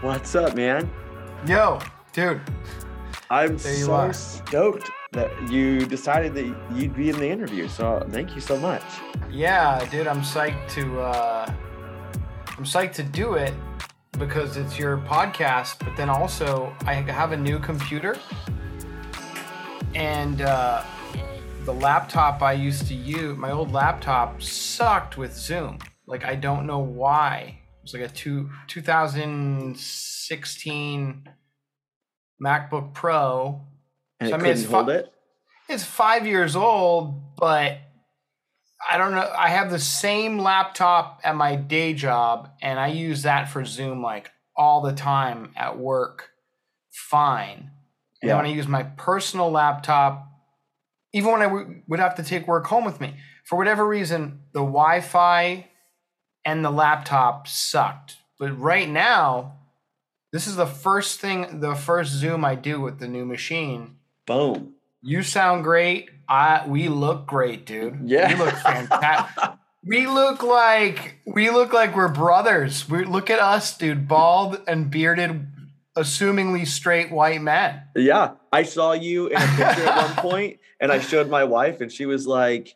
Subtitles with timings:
[0.00, 0.90] What's up, man?
[1.46, 1.80] Yo,
[2.12, 2.40] dude.
[3.30, 4.12] I'm There so are.
[4.12, 7.68] stoked that you decided that you'd be in the interview.
[7.68, 8.82] So thank you so much.
[9.30, 11.52] Yeah, dude, I'm psyched to uh
[12.56, 13.52] I'm psyched to do it
[14.12, 18.16] because it's your podcast, but then also I have a new computer
[19.94, 20.84] and uh
[21.64, 25.78] the laptop I used to use, my old laptop sucked with Zoom.
[26.06, 27.57] Like I don't know why.
[27.88, 31.28] It was like a two, 2016
[32.44, 33.62] MacBook Pro
[34.20, 35.10] And So, it I mean, it's couldn't hold fu- it.
[35.70, 37.78] it's five years old, but
[38.90, 39.32] I don't know.
[39.36, 44.02] I have the same laptop at my day job, and I use that for Zoom
[44.02, 46.28] like all the time at work.
[46.92, 47.70] Fine.
[48.20, 48.36] And Yeah.
[48.36, 50.26] when I use my personal laptop,
[51.14, 53.16] even when I w- would have to take work home with me,
[53.46, 55.67] for whatever reason, the Wi Fi
[56.48, 58.16] and the laptop sucked.
[58.38, 59.58] But right now,
[60.32, 63.96] this is the first thing, the first Zoom I do with the new machine.
[64.26, 64.72] Boom.
[65.02, 66.08] You sound great.
[66.26, 68.00] I we look great, dude.
[68.04, 68.32] Yeah.
[68.32, 69.44] We look fantastic.
[69.84, 72.88] we look like we look like we're brothers.
[72.88, 75.48] We look at us, dude, bald and bearded,
[75.98, 77.82] assumingly straight white men.
[77.94, 81.82] Yeah, I saw you in a picture at one point, and I showed my wife,
[81.82, 82.74] and she was like,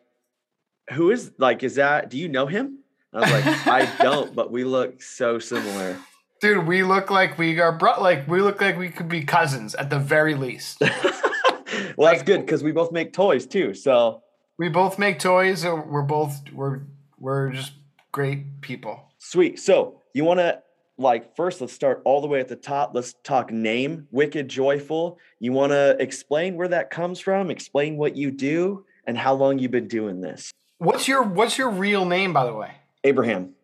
[0.93, 1.63] "Who is like?
[1.63, 2.11] Is that?
[2.11, 2.82] Do you know him?"
[3.13, 5.99] And I was like, "I don't, but we look so similar."
[6.41, 9.75] Dude, we look like we are bro- like we look like we could be cousins
[9.75, 10.81] at the very least.
[11.97, 13.75] well, that's good because we both make toys too.
[13.75, 14.23] So
[14.59, 15.65] we both make toys.
[15.65, 16.81] and We're both we're
[17.19, 17.73] we're just
[18.11, 19.09] great people.
[19.19, 19.61] Sweet.
[19.61, 20.63] So you want to
[20.99, 21.61] like first?
[21.61, 22.91] Let's start all the way at the top.
[22.95, 24.09] Let's talk name.
[24.11, 25.19] Wicked Joyful.
[25.39, 27.51] You want to explain where that comes from?
[27.51, 30.51] Explain what you do and how long you've been doing this.
[30.79, 32.73] What's your what's your real name, by the way?
[33.05, 33.55] Abraham.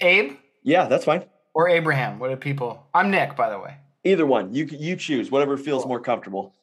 [0.00, 1.24] Abe Yeah, that's fine.
[1.54, 2.18] or Abraham?
[2.18, 2.86] What do people?
[2.94, 3.76] I'm Nick, by the way.
[4.04, 4.54] Either one.
[4.54, 6.54] You you choose whatever feels more comfortable.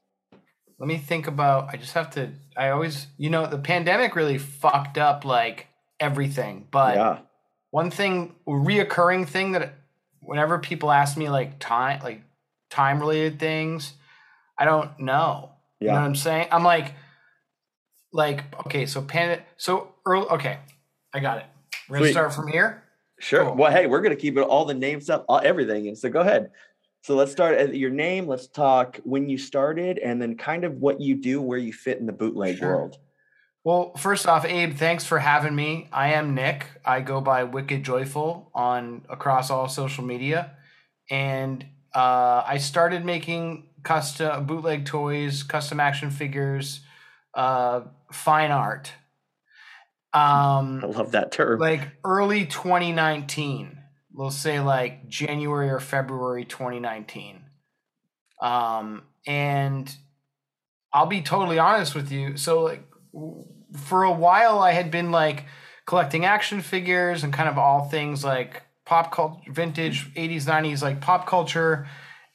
[0.80, 1.70] Let me think about.
[1.74, 2.32] I just have to.
[2.56, 5.68] I always, you know, the pandemic really fucked up like
[6.00, 6.68] everything.
[6.72, 7.20] But yeah.
[7.72, 9.74] one thing, reoccurring thing that
[10.20, 12.22] whenever people ask me like time, like
[12.70, 13.94] time related things,
[14.58, 15.52] I don't know.
[15.80, 16.48] You know what I'm saying?
[16.52, 16.94] I'm like,
[18.12, 20.28] like okay, so pan, so early.
[20.28, 20.58] Okay,
[21.14, 21.46] I got it.
[21.90, 22.84] We're gonna start from here.
[23.20, 23.46] Sure.
[23.46, 23.56] Cool.
[23.56, 25.94] Well, hey, we're gonna keep it all the names up, all, everything.
[25.96, 26.52] So go ahead.
[27.02, 28.28] So let's start at your name.
[28.28, 32.00] Let's talk when you started, and then kind of what you do, where you fit
[32.00, 32.76] in the bootleg Sure.
[32.76, 32.98] world.
[33.64, 35.90] Well, first off, Abe, thanks for having me.
[35.92, 36.66] I am Nick.
[36.86, 40.52] I go by Wicked Joyful on across all social media,
[41.10, 46.82] and uh, I started making custom bootleg toys, custom action figures,
[47.34, 47.82] uh,
[48.12, 48.92] fine art.
[50.14, 51.60] Um, I love that term.
[51.60, 53.74] like early 2019
[54.14, 57.42] we'll say like january or february 2019
[58.42, 59.96] um and
[60.94, 62.36] i'll be totally honest with you.
[62.38, 62.84] So like
[63.76, 65.46] for a while i had been like
[65.86, 71.02] collecting action figures and kind of all things like pop culture vintage 80s 90s like
[71.02, 71.88] pop culture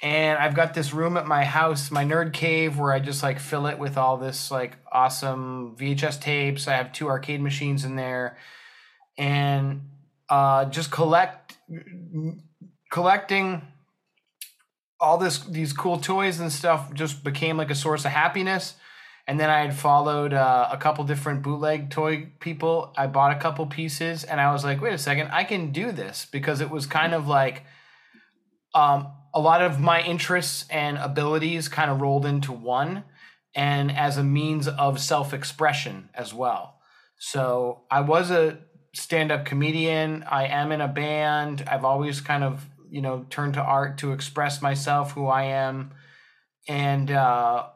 [0.03, 3.39] and i've got this room at my house my nerd cave where i just like
[3.39, 6.69] fill it with all this like awesome vhs tapes.
[6.69, 8.37] I have two arcade machines in there.
[9.19, 9.89] And
[10.29, 11.57] uh, just collect
[12.91, 13.63] collecting
[15.01, 18.75] all this these cool toys and stuff just became like a source of happiness.
[19.27, 22.93] And then i had followed uh, a couple different bootleg toy people.
[22.97, 25.93] I bought a couple pieces and i was like wait a second i can do
[25.93, 26.27] this.
[26.31, 27.65] Because it was kind of like
[28.75, 33.05] um, a lot of my interests and abilities kind of rolled into one
[33.55, 36.79] and as a means of self-expression as well
[37.19, 38.59] so i was a
[38.95, 40.25] stand-up comedian.
[40.25, 41.65] I am in a band.
[41.67, 45.93] I've always kind of, you know, turned to art to express myself, who I am.
[46.69, 47.67] And uh,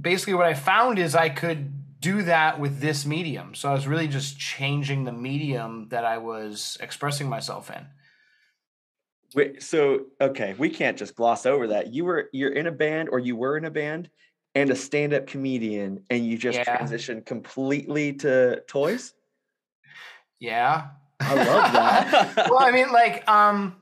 [0.00, 3.54] basically what I found is I could do that with this medium.
[3.54, 7.86] So I was really just changing the medium that I was expressing myself in.
[9.34, 11.92] Wait, so okay, we can't just gloss over that.
[11.92, 14.08] You were you're in a band or you were in a band
[14.54, 16.78] and a stand-up comedian and you just Yeah.
[16.78, 19.14] transitioned completely to toys?
[20.38, 20.88] Yeah.
[21.20, 22.36] I love that.
[22.50, 23.76] well, I mean, like, um,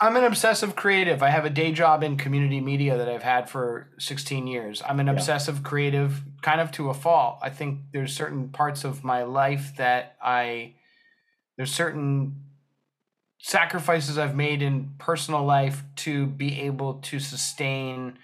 [0.00, 1.22] I'm an obsessive creative.
[1.22, 4.82] I have a day job in community media that I've had for 16 years.
[4.86, 5.12] I'm an Yeah.
[5.14, 7.38] obsessive creative, kind of to a fault.
[7.40, 10.74] I think there's certain parts of my life that I,
[11.56, 12.43] there's certain
[13.44, 18.18] sacrifices I've made in personal life to be able to sustain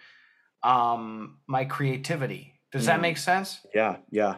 [0.62, 2.55] um, my creativity.
[2.72, 3.02] Does that Mm.
[3.02, 3.64] make sense?
[3.75, 4.37] yeah, yeah.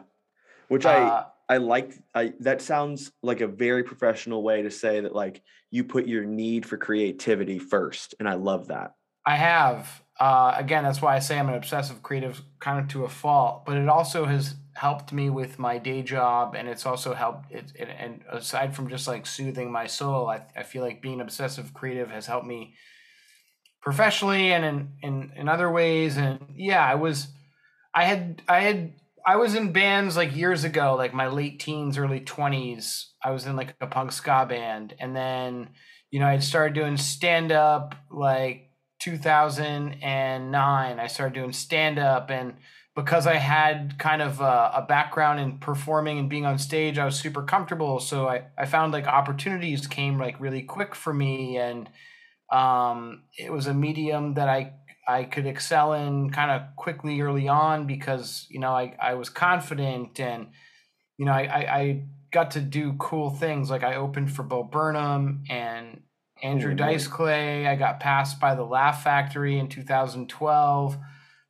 [0.69, 5.01] Which I Uh, I like I that sounds like a very professional way to say
[5.01, 8.95] that like you put your need for creativity first and I love that.
[9.25, 10.03] I have.
[10.19, 13.65] Uh, again, that's why I say I'm an obsessive creative, kind of to a fault.
[13.67, 17.53] But it also has helped me with my day job, and it's also helped.
[17.53, 21.75] It, and aside from just like soothing my soul, I, I feel like being obsessive
[21.75, 22.75] creative has helped me
[23.81, 26.17] professionally and in, in in other ways.
[26.17, 27.29] And yeah, I was,
[27.95, 28.95] I had, I had,
[29.27, 33.13] I was in bands like years ago, like my late teens, early twenties.
[33.23, 35.71] I was in like a punk ska band, and then
[36.11, 38.71] you know, I started doing stand up like
[39.01, 41.01] 2009.
[41.01, 42.55] I started doing stand up, and
[42.95, 47.05] because I had kind of a, a background in performing and being on stage, I
[47.05, 48.01] was super comfortable.
[48.01, 51.89] So I, I found like opportunities came like really quick for me, and
[52.53, 54.75] um, it was a medium that I
[55.09, 59.29] I could excel in kind of quickly early on because you know I, I was
[59.31, 60.49] confident and
[61.19, 64.63] you know I, I, I got to do cool things like I opened for Bo
[64.65, 66.03] Burnham and
[66.43, 67.07] Andrew Oh, Dice.
[67.07, 67.67] Clay.
[67.67, 70.97] I got passed by the Laugh Factory in 2012.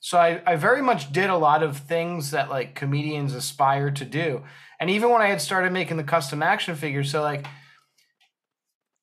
[0.04, 4.04] So I, I very much did a lot of things that like comedians aspire to
[4.04, 4.43] do.
[4.81, 7.46] And even when I had started making the custom action figures, so like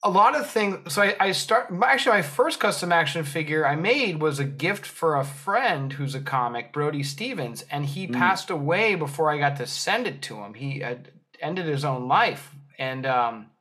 [0.03, 0.93] a lot of things.
[0.93, 4.85] So I, I start actually my first custom action figure I made was a gift
[4.85, 8.13] for a friend who's a comic, Brody Stevens, and he Mm.
[8.13, 10.53] passed away before I got to send it to him.
[10.53, 13.51] He had ended his own life, and um,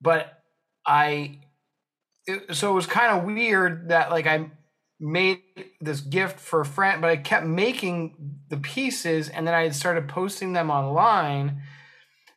[0.00, 0.42] but
[0.86, 1.38] I
[2.26, 4.50] it, so it was kind of weird that like I
[5.02, 5.40] made
[5.80, 9.74] this gift for a friend, but I kept making the pieces, and then I had
[9.74, 11.62] started posting them online.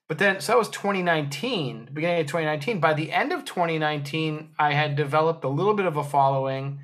[0.07, 2.79] But then, so that was 2019, beginning of 2019.
[2.79, 6.79] By the end of 2019, I had developed a little bit of a following.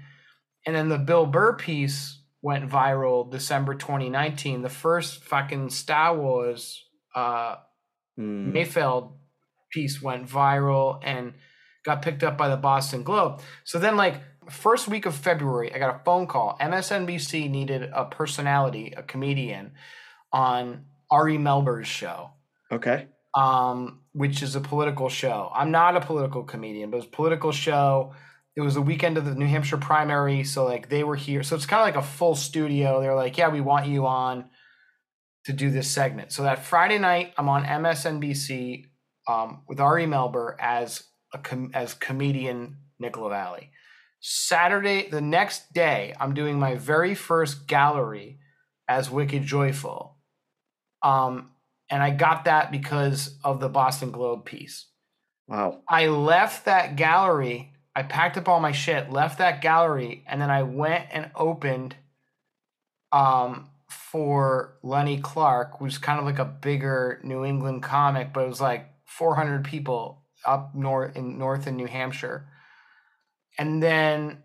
[0.66, 4.62] And then the Bill Burr piece went viral December 2019.
[4.62, 6.84] The first fucking Star Wars
[7.16, 7.56] uh,
[8.20, 8.52] Mm.
[8.52, 9.14] Mayfeld
[9.72, 11.34] piece went viral and
[11.86, 13.42] got picked up by the Boston Globe.
[13.64, 16.58] So then, like, first week of February, I got a phone call.
[16.60, 19.74] MSNBC needed a personality, a comedian,
[20.34, 22.32] on Ari Melber's show
[22.72, 23.08] Okay.
[23.36, 25.52] um, which is a political show.
[25.54, 28.14] I'm not a political comedian, but it's a political show.
[28.56, 31.44] It was the weekend of the New Hampshire primary, so like they were here.
[31.44, 33.00] So it's kind of like a full studio.
[33.02, 34.50] They're like, "Yeah, we want you on
[35.46, 38.88] to do this segment." So that Friday night, I'm on MSNBC
[39.28, 41.04] um, with Ari Melber as
[41.34, 43.72] a com- as comedian Nicola LaValle.
[44.22, 48.38] Saturday, the next day, I'm doing my very first gallery
[48.88, 50.16] as Wicked Joyful.
[51.02, 51.50] Um,
[51.90, 54.86] and I got that because of the Boston Globe piece.
[55.48, 55.82] Wow.
[55.90, 57.74] I left that gallery.
[57.96, 61.96] I packed up all my shit, left that gallery, and then I went and opened
[63.12, 68.48] um, for Lenny Clark, who's kind of like a bigger New England comic, but it
[68.48, 72.48] was like 400 people up north in north in New Hampshire.
[73.58, 74.44] And then,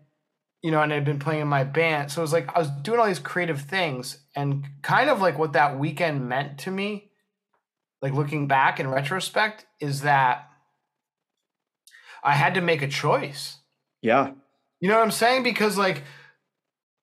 [0.61, 2.11] you know, and I'd been playing in my band.
[2.11, 5.37] So it was like I was doing all these creative things and kind of like
[5.37, 7.11] what that weekend meant to me,
[8.01, 10.49] like looking back in retrospect, is that
[12.23, 13.57] I had to make a choice.
[14.01, 14.31] Yeah.
[14.79, 15.43] You know what I'm saying?
[15.43, 16.03] Because like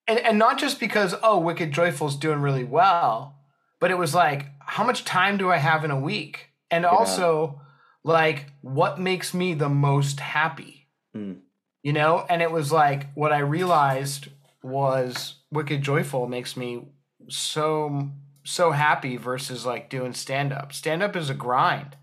[0.07, 3.39] and, and not just because, oh, Wicked Joyful's doing really well,
[3.81, 6.51] but it was like, how much time do I have in a week?
[6.71, 7.61] And also
[8.05, 10.89] like what makes me the most happy?
[11.17, 11.41] Mm.
[11.85, 12.27] You know?
[12.29, 14.29] And it was like what I realized
[14.63, 16.89] was Wicked Joyful makes me
[17.29, 18.11] so
[18.47, 20.73] so happy versus like doing stand up.
[20.73, 21.97] Stand up is a grind.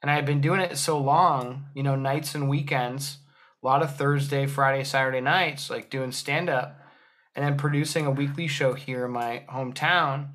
[0.00, 3.18] And I had been doing it so long, you know, nights and weekends,
[3.62, 6.80] a lot of Thursday, Friday, Saturday nights, like doing stand up
[7.34, 10.30] and then producing a weekly show here in my hometown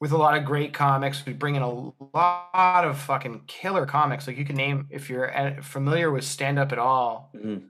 [0.00, 1.24] with a lot of great comics.
[1.26, 4.26] We bring in a lot of fucking killer comics.
[4.26, 7.30] Like you can name if you're uh, familiar with stand up at all.
[7.34, 7.68] Mhm.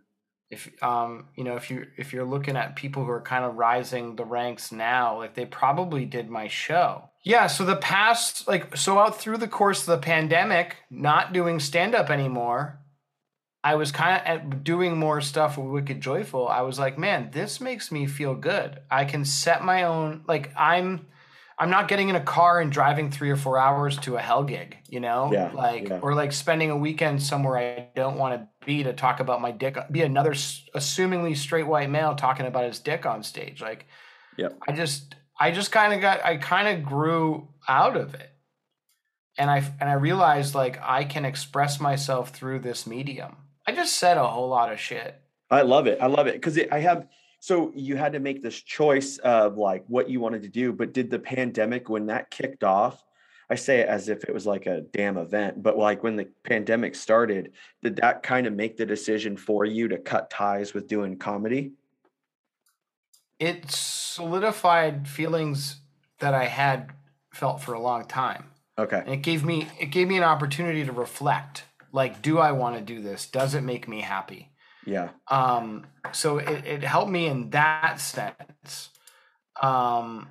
[0.48, 3.56] If um you know if you if you're looking at people who are kind of
[3.56, 7.10] rising the ranks now, like they probably did my show.
[7.24, 11.58] Yeah, so the past like so out through the course of the pandemic, not doing
[11.58, 12.78] stand up anymore.
[13.64, 16.46] I was kind of doing more stuff with Wicked Joyful.
[16.46, 18.78] I was like, man, this makes me feel good.
[18.88, 21.08] I can set my own like I'm
[21.58, 24.44] I'm not getting in a car and driving 3 or 4 hours to a hell
[24.44, 25.30] gig, you know?
[25.32, 26.00] Yeah, like yeah.
[26.02, 29.52] or like spending a weekend somewhere I don't want to be to talk about my
[29.52, 33.62] dick be another s- assumingly straight white male talking about his dick on stage.
[33.62, 33.86] Like
[34.36, 38.30] yeah, I just I just kind of got I kind of grew out of it.
[39.38, 43.36] And I and I realized like I can express myself through this medium.
[43.66, 45.20] I just said a whole lot of shit.
[45.50, 45.98] I love it.
[46.00, 47.06] I love it because I have.
[47.46, 50.92] So you had to make this choice of like what you wanted to do, but
[50.92, 53.04] did the pandemic when that kicked off?
[53.48, 56.26] I say it as if it was like a damn event, but like when the
[56.42, 57.52] pandemic started,
[57.84, 61.70] did that kind of make the decision for you to cut ties with doing comedy?
[63.38, 65.76] It solidified feelings
[66.18, 66.90] that I had
[67.32, 68.46] felt for a long time.
[68.76, 68.98] Okay.
[68.98, 71.62] And it gave me it gave me an opportunity to reflect.
[71.92, 73.28] Like, do I want to do this?
[73.28, 74.50] Does it make me happy?
[74.86, 75.10] Yeah.
[75.28, 78.90] Um, so it, it helped me in that sense.
[79.60, 80.28] Um,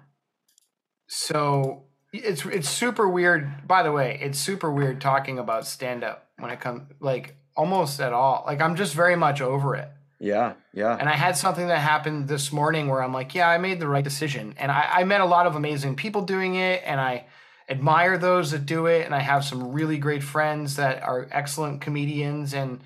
[1.08, 1.84] so
[2.14, 3.68] it's it's super weird.
[3.68, 8.00] By the way, it's super weird talking about stand up when it comes like almost
[8.00, 8.44] at all.
[8.46, 9.90] Like I'm just very much over it.
[10.20, 10.54] Yeah.
[10.74, 10.96] Yeah.
[10.98, 13.88] And I had something that happened this morning where I'm like, yeah, I made the
[13.88, 14.54] right decision.
[14.58, 17.26] And I, I met a lot of amazing people doing it, and I
[17.68, 19.06] admire those that do it.
[19.06, 22.80] And I have some really great friends that are excellent comedians, and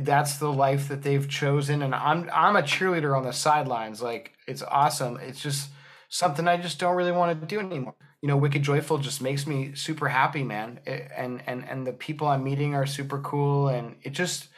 [0.00, 1.82] that's the life that they've chosen.
[1.82, 4.02] And I'm I'm a cheerleader on the sidelines.
[4.02, 5.18] Like it's awesome.
[5.20, 5.70] It's just
[6.08, 7.94] something I just don't really want to do anymore.
[8.20, 10.80] You know, Wicked Joyful just makes me super happy, man.
[10.86, 14.48] It- and and and the people I'm meeting are super cool, and it just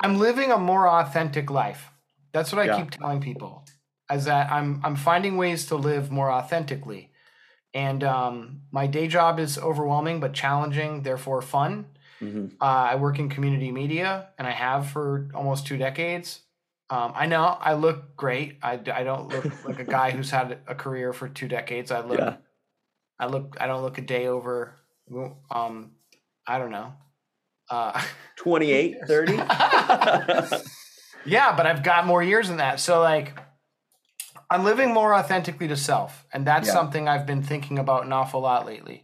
[0.00, 1.90] I'm living a more authentic life.
[2.32, 2.76] That's what I Yeah.
[2.76, 3.64] keep telling people.
[4.12, 7.10] Is that I'm I'm finding ways to live more authentically.
[7.72, 11.86] And um, my day job is overwhelming but challenging, therefore fun.
[12.20, 16.40] Hmm Uh, I work in community media, and I have for almost two decades.
[16.90, 18.58] Um, I know I look great.
[18.62, 21.90] I, I don't look like a guy who's had a career for two decades.
[21.90, 22.36] I look, Yeah.
[23.18, 24.74] I look, I don't look a day over.
[25.50, 25.92] Um,
[26.46, 26.92] I don't know.
[27.70, 28.00] Uh,
[28.36, 29.36] 28, 30.
[31.26, 32.80] yeah, but I've got more years than that.
[32.80, 33.38] So like,
[34.50, 36.72] I'm living more authentically to self, and that's Yeah.
[36.74, 39.02] something I've been thinking about an awful lot lately.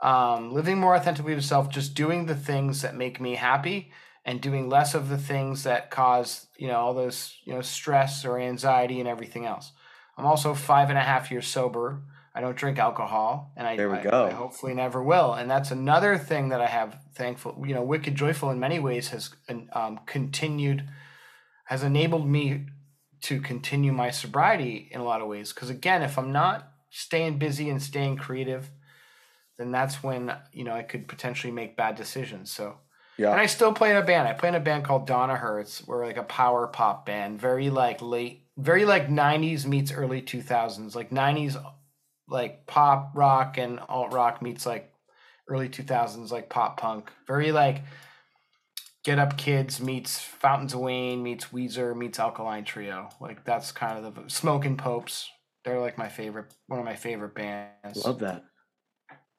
[0.00, 3.90] Um, living more authentically to self, just doing the things that make me happy,
[4.24, 8.24] and doing less of the things that cause you know all those you know stress
[8.24, 9.72] or anxiety and everything else.
[10.16, 12.02] I'm also five and a half years sober.
[12.34, 14.26] I don't drink alcohol, and I, There we I- go.
[14.26, 15.32] I hopefully never will.
[15.32, 17.64] And that's another thing that I have thankful.
[17.66, 19.30] You know, wicked joyful in many ways has
[19.72, 20.88] um, continued,
[21.64, 22.66] has enabled me
[23.22, 25.52] to continue my sobriety in a lot of ways.
[25.52, 28.70] Because again, if I'm not staying busy and staying creative,
[29.58, 32.50] then that's when you know I could potentially make bad decisions.
[32.50, 32.78] So.
[33.16, 33.32] yeah.
[33.32, 34.28] And I still play in a band.
[34.28, 35.86] I play in a band called Donna Hertz.
[35.86, 40.94] We're like a power pop band, very like late, very like '90s meets early 2000s,
[40.94, 41.62] like '90s
[42.28, 44.92] like pop rock and alt rock meets like
[45.48, 47.10] early 2000s like pop punk.
[47.26, 47.82] Very like
[49.04, 53.08] Get Up Kids meets Fountains of Wayne meets Weezer meets Alkaline Trio.
[53.20, 55.30] Like that's kind of the Smoking Popes.
[55.64, 58.04] They're like my favorite, one of my favorite bands.
[58.04, 58.44] Love that.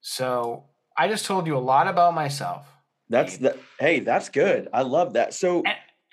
[0.01, 0.65] So
[0.97, 2.65] I just told you a lot about myself.
[3.09, 4.67] That's the, hey, that's good.
[4.71, 5.33] I love that.
[5.33, 5.63] So,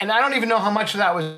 [0.01, 1.37] and I don't even know how much of that was,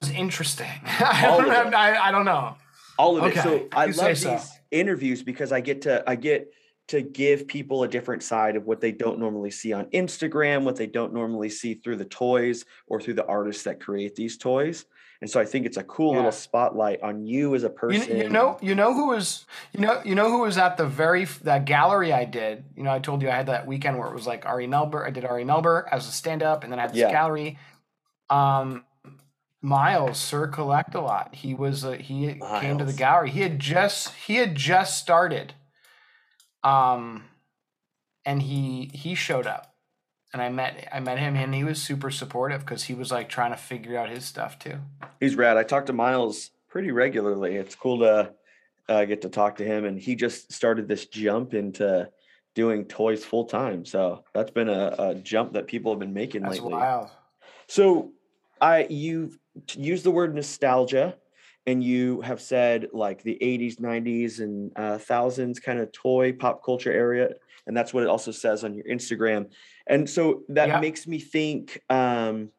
[0.00, 0.70] was interesting.
[0.84, 1.74] I, don't have.
[1.74, 2.56] I, I don't know.
[2.98, 3.42] all of it.
[3.42, 4.38] So I you love these so.
[4.70, 6.52] interviews because I get to I get
[6.88, 10.76] to give people a different side of what they don't normally see on Instagram, what
[10.76, 14.84] they don't normally see through the toys or through the artists that create these toys.
[15.20, 16.16] And so I think it's a cool Yeah.
[16.16, 18.16] little spotlight on you as a person.
[18.16, 21.24] you know, you know who was, you know, you know who was at the very
[21.42, 22.64] that gallery I did.
[22.76, 25.06] You know, I told you I had that weekend where it was like Ari Melber.
[25.06, 27.10] I did Ari Melber as a stand up, and then I had this Yeah.
[27.10, 27.58] gallery.
[28.28, 28.84] Um,
[29.62, 31.34] Miles Sir Collect a lot.
[31.34, 33.30] He was uh, he came to the gallery.
[33.30, 35.54] He had just he had just started.
[36.62, 37.24] Um,
[38.24, 39.73] and he he showed up,
[40.34, 43.28] and I met I met him, and he was super supportive because he was like
[43.28, 44.78] trying to figure out his stuff too.
[45.20, 45.56] He's rad.
[45.56, 47.54] I talk to Miles pretty regularly.
[47.54, 48.32] It's cool to
[48.88, 52.10] uh, get to talk to him, and he just started this jump into
[52.54, 53.84] doing toys full time.
[53.84, 56.74] So that's been a, a jump that people have been making That's lately.
[56.74, 57.10] wild.
[57.68, 58.12] So
[58.60, 59.38] I you've
[59.74, 61.14] used the word nostalgia
[61.66, 66.64] and you have said like the 80s, 90s, and uh, thousands kind of toy pop
[66.64, 67.30] culture area,
[67.66, 69.50] and that's what it also says on your Instagram.
[69.86, 70.80] And so that Yeah.
[70.80, 71.80] makes me think.
[71.90, 72.50] Um,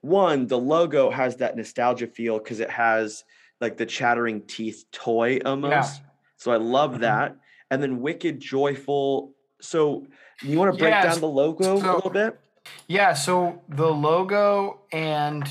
[0.00, 3.24] one, the logo has that nostalgia feel because it has
[3.60, 6.02] like the chattering teeth toy almost.
[6.36, 7.00] So I love Mhm.
[7.00, 7.36] that.
[7.70, 9.32] And then wicked joyful.
[9.62, 10.06] So
[10.42, 12.38] you want to break Yeah, down the logo a little bit?
[12.86, 15.50] Yeah, so the logo and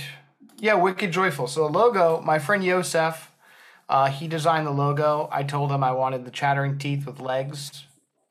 [0.63, 1.47] yeah, Wicked Joyful.
[1.47, 3.29] So the logo, my friend Yosef,
[3.89, 5.27] uh, he designed the logo.
[5.29, 7.83] I told him I wanted the chattering teeth with legs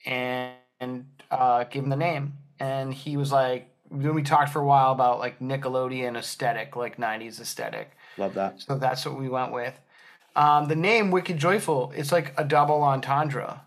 [0.06, 2.38] and, and uh, gave him the name.
[2.58, 6.96] And he was like, then we talked for a while about like Nickelodeon aesthetic, like
[6.96, 7.90] 90s aesthetic.
[8.16, 8.62] Love that.
[8.62, 9.78] So that's what we went with.
[10.34, 13.60] Um, the name Wicked Joyful, it's like a double entendre.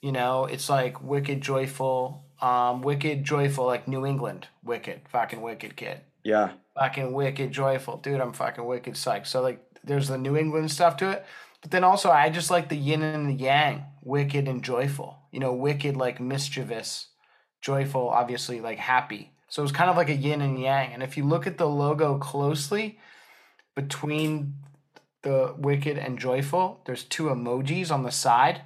[0.00, 5.76] You know, it's like Wicked Joyful, um, Wicked Joyful, like New England, Wicked, fucking Wicked
[5.76, 6.00] kid.
[6.24, 6.52] Yeah.
[6.78, 7.98] Fucking Wicked Joyful.
[7.98, 9.26] Dude, I'm fucking Wicked psyched.
[9.26, 11.26] So, like, there's the New England stuff to it.
[11.60, 15.18] But then also, I just like the yin and the yang, Wicked and Joyful.
[15.32, 17.08] You know, Wicked, like mischievous,
[17.60, 19.32] Joyful, obviously, like happy.
[19.48, 20.92] So it's kind of like a yin and yang.
[20.92, 22.98] And if you look at the logo closely,
[23.78, 24.54] between
[25.22, 28.62] the wicked and joyful there's two emojis on the side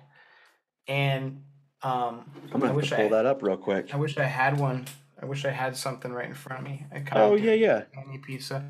[0.89, 1.43] and
[1.83, 3.93] um I'm gonna I wish to pull I, that up real quick.
[3.93, 4.87] I wish I had one
[5.23, 7.83] I wish I had something right in front of me I kind Oh yeah, yeah.
[7.97, 8.65] Any pizza.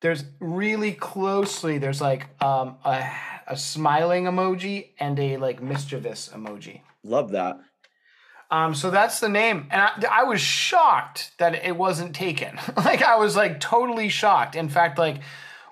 [0.00, 1.78] There's really closely.
[1.78, 3.08] There's like um, a
[3.46, 6.80] a smiling emoji and a like mischievous emoji.
[7.04, 7.60] Love that.
[8.50, 12.58] Um, so that's the name, and I, I was shocked that it wasn't taken.
[12.76, 14.56] like I was like totally shocked.
[14.56, 15.20] In fact, like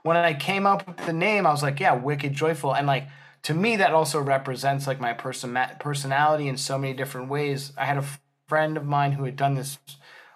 [0.02, 3.08] when I came up with the name, I was like, yeah, wicked joyful, and like
[3.42, 7.72] to me that also represents like my person personality in so many different ways.
[7.76, 8.04] I had a
[8.50, 9.78] friend of mine who had done this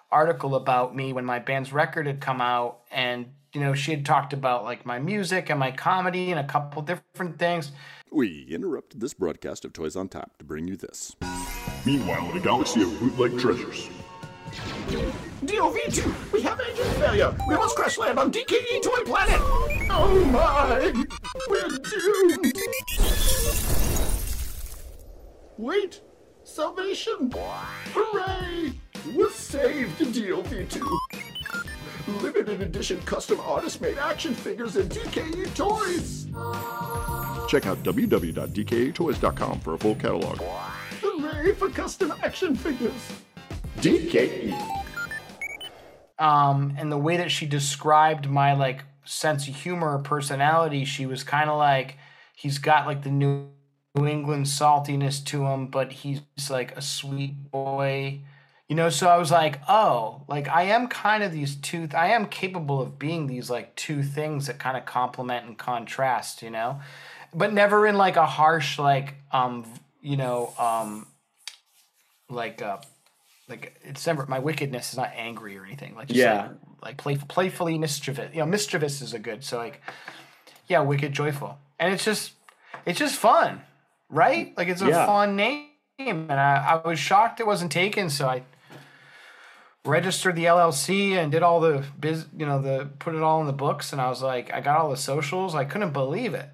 [0.09, 4.05] article about me when my band's record had come out, and you know she had
[4.05, 7.73] talked about like my music and my comedy and a couple different things.
[8.09, 11.13] We interrupted this broadcast of Toys on Tap to bring you this.
[11.85, 13.89] Meanwhile, in a galaxy of bootleg treasures.
[15.43, 17.35] DOV2, we have engine failure.
[17.49, 19.41] We must crash land on DKE Toy Planet.
[19.91, 21.03] Oh my,
[21.49, 22.53] we're doomed.
[25.57, 26.01] Wait,
[26.55, 27.29] salvation.
[27.33, 28.71] Hooray,
[29.13, 30.87] we're saved, DOV2.
[32.21, 36.27] Limited edition custom artist made action figures and DKE toys.
[37.49, 40.39] Check out www.dketoys.com for a full catalog.
[41.01, 43.11] Hooray for custom action figures.
[43.77, 44.53] DKE.
[46.17, 51.25] um and the way that she described my like sense of humor personality she was
[51.25, 51.97] kind of like
[52.33, 53.49] he's got like the new
[53.95, 58.19] New England saltiness to him but he's like a sweet boy.
[58.67, 62.07] You know so I was like oh like I am kind of these two I
[62.07, 66.49] am capable of being these like two things that kind of complement and contrast you
[66.49, 66.79] know?
[67.33, 69.65] But never in like a harsh like um
[70.01, 71.07] you know um
[72.29, 72.77] like uh
[73.47, 75.93] like it's never my wickedness is not angry or anything.
[75.95, 76.47] Like just Yeah.
[76.47, 79.81] like, like play, playfully mischievous you know mischievous is a good so like
[80.67, 81.59] yeah wicked joyful.
[81.79, 82.33] And it's just
[82.85, 83.61] it's just fun
[84.09, 85.05] right like it's a Yeah.
[85.05, 88.43] fun name and I, I was shocked it wasn't taken so i
[89.85, 93.47] registered the llc and did all the biz you know the put it all in
[93.47, 96.49] the books and i was like i got all the socials i couldn't believe it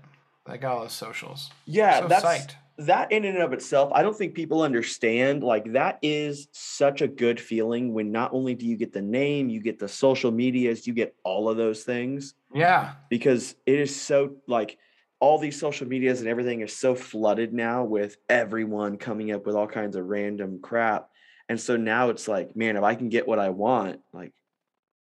[0.46, 2.56] i got all the socials Yeah, So that's psyched.
[2.80, 3.92] that in and of itself.
[3.94, 5.44] I don't think people understand.
[5.44, 9.50] Like that is such a good feeling when not only do you get the name,
[9.50, 13.96] you get the social medias, you get all of those things yeah because it is
[13.96, 14.78] so like
[15.22, 19.56] all these social medias and everything is so flooded now with everyone coming up with
[19.56, 21.10] all kinds of random crap.
[21.48, 24.34] And so now it's like, man, if I can get what I want, like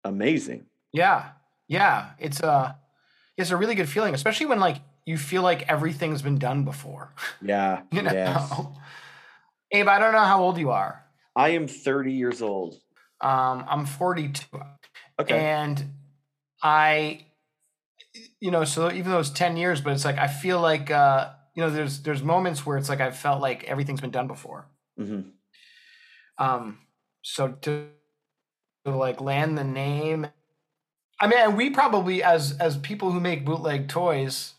[0.03, 0.65] amazing.
[0.91, 1.29] Yeah,
[1.67, 2.77] yeah, it's a
[3.37, 7.13] it's a really good feeling, especially when like you feel like everything's been done before.
[7.41, 7.83] Yeah.
[7.91, 8.61] You know, Yes.
[9.71, 11.03] Abe, I don't know how old you are.
[11.35, 12.75] I am 30 years old.
[13.21, 14.45] Um, I'm 42,
[15.19, 15.37] Okay.
[15.39, 15.91] and
[16.63, 17.25] I,
[18.39, 21.33] you know, so even though it's 10 years, but it's like I feel like uh,
[21.55, 24.67] you know, there's there's moments where it's like I felt like everything's been done before.
[24.97, 25.21] hmm
[26.37, 26.79] Um,
[27.21, 27.89] so to,
[28.85, 30.27] to like land the name,
[31.19, 34.53] I mean, we probably as as people who make bootleg toys,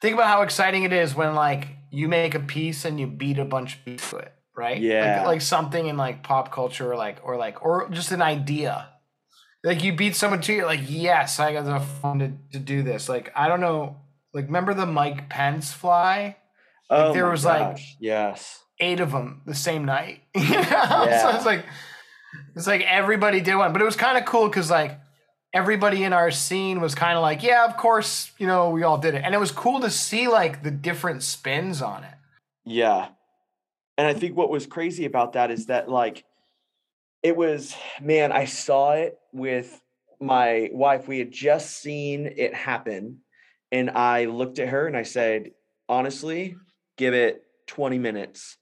[0.00, 3.38] think about how exciting it is when like you make a piece and you beat
[3.38, 4.80] a bunch of people to it, right?
[4.80, 5.16] Yeah.
[5.18, 8.91] like, like something in like pop culture, or like or like or just an idea.
[9.64, 12.82] Like you beat someone to it, like yes, I got the fun to, to do
[12.82, 13.08] this.
[13.08, 13.96] Like I don't know,
[14.34, 16.36] like remember the Mike Pence fly?
[16.90, 18.62] Oh, there my was, like, gosh, yes.
[18.78, 20.22] eight of them the same night.
[20.34, 21.18] You know?
[21.20, 21.64] So it's like
[22.56, 24.98] it's like everybody did one, but it was kind of cool because like
[25.54, 28.98] everybody in our scene was kind of like, yeah, of course, you know, we all
[28.98, 29.22] did it.
[29.24, 32.14] And it was cool to see like the different spins on it.
[32.64, 33.08] Yeah.
[33.98, 36.24] And I think what was crazy about that is that like
[37.22, 39.80] it was man, I saw it with
[40.20, 41.08] my wife.
[41.08, 43.20] We had just seen it happen
[43.72, 45.52] and I looked at her and I said,
[45.88, 46.56] "Honestly,
[46.96, 48.58] give it 20 minutes."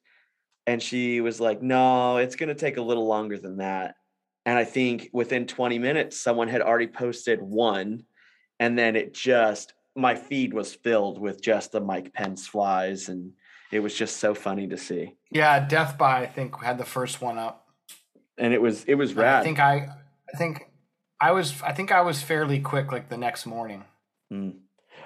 [0.66, 3.96] And she was like, "No, it's going to take a little longer than that."
[4.46, 8.04] And I think within 20 minutes someone had already posted one
[8.58, 13.32] and then it just my feed was filled with just the Mike Pence flies and
[13.72, 15.14] it was just so funny to see.
[15.30, 17.66] Yeah, Death by I think had the first one up.
[18.38, 19.40] And it was it was And rad.
[19.40, 19.88] I think I
[20.32, 20.70] I think
[21.20, 23.84] I was I think I was fairly quick like the next morning.
[24.32, 24.58] Mm.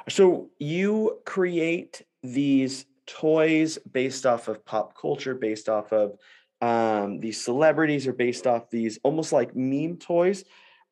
[0.09, 6.17] So you create these toys based off of pop culture, based off of
[6.61, 10.45] um, these celebrities, or based off these almost like meme toys,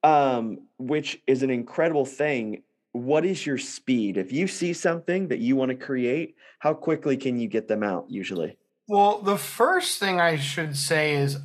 [0.03, 2.63] um, which is an incredible thing.
[2.93, 4.19] What is your speed?
[4.19, 7.83] If you see something that you want to create, how quickly can you get them
[7.83, 8.57] out usually?
[8.87, 11.39] Well, the first thing I should say is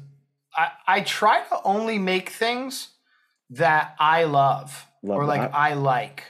[0.58, 2.90] I, I try to only make things
[3.52, 5.54] that I love, Love or like.
[5.54, 6.24] I like.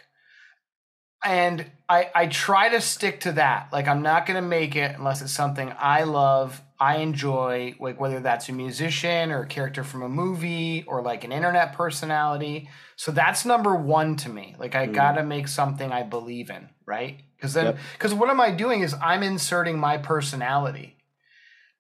[1.24, 3.70] And I, I try to stick to that.
[3.74, 8.20] Like I'm not gonna make it unless it's something I love, I enjoy, like whether
[8.20, 12.70] that's a musician or a character from a movie or like an internet personality.
[12.98, 14.56] So that's number one to me.
[14.60, 14.94] Like I Mm.
[14.94, 17.20] gotta make something I believe in, right?
[17.36, 17.78] Because then Yep.
[17.94, 20.97] because what am I doing is I'm inserting my personality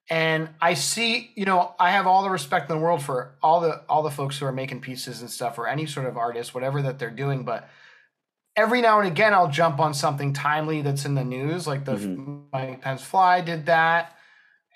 [0.10, 3.60] and i see you know i have all the respect in the world for all
[3.60, 6.54] the all the folks who are making pieces and stuff or any sort of artist
[6.54, 7.67] whatever that they're doing but
[8.56, 11.93] every now and again i'll jump on something timely that's in the news like the
[11.96, 12.43] Mhm.
[12.54, 14.15] mike pence fly did that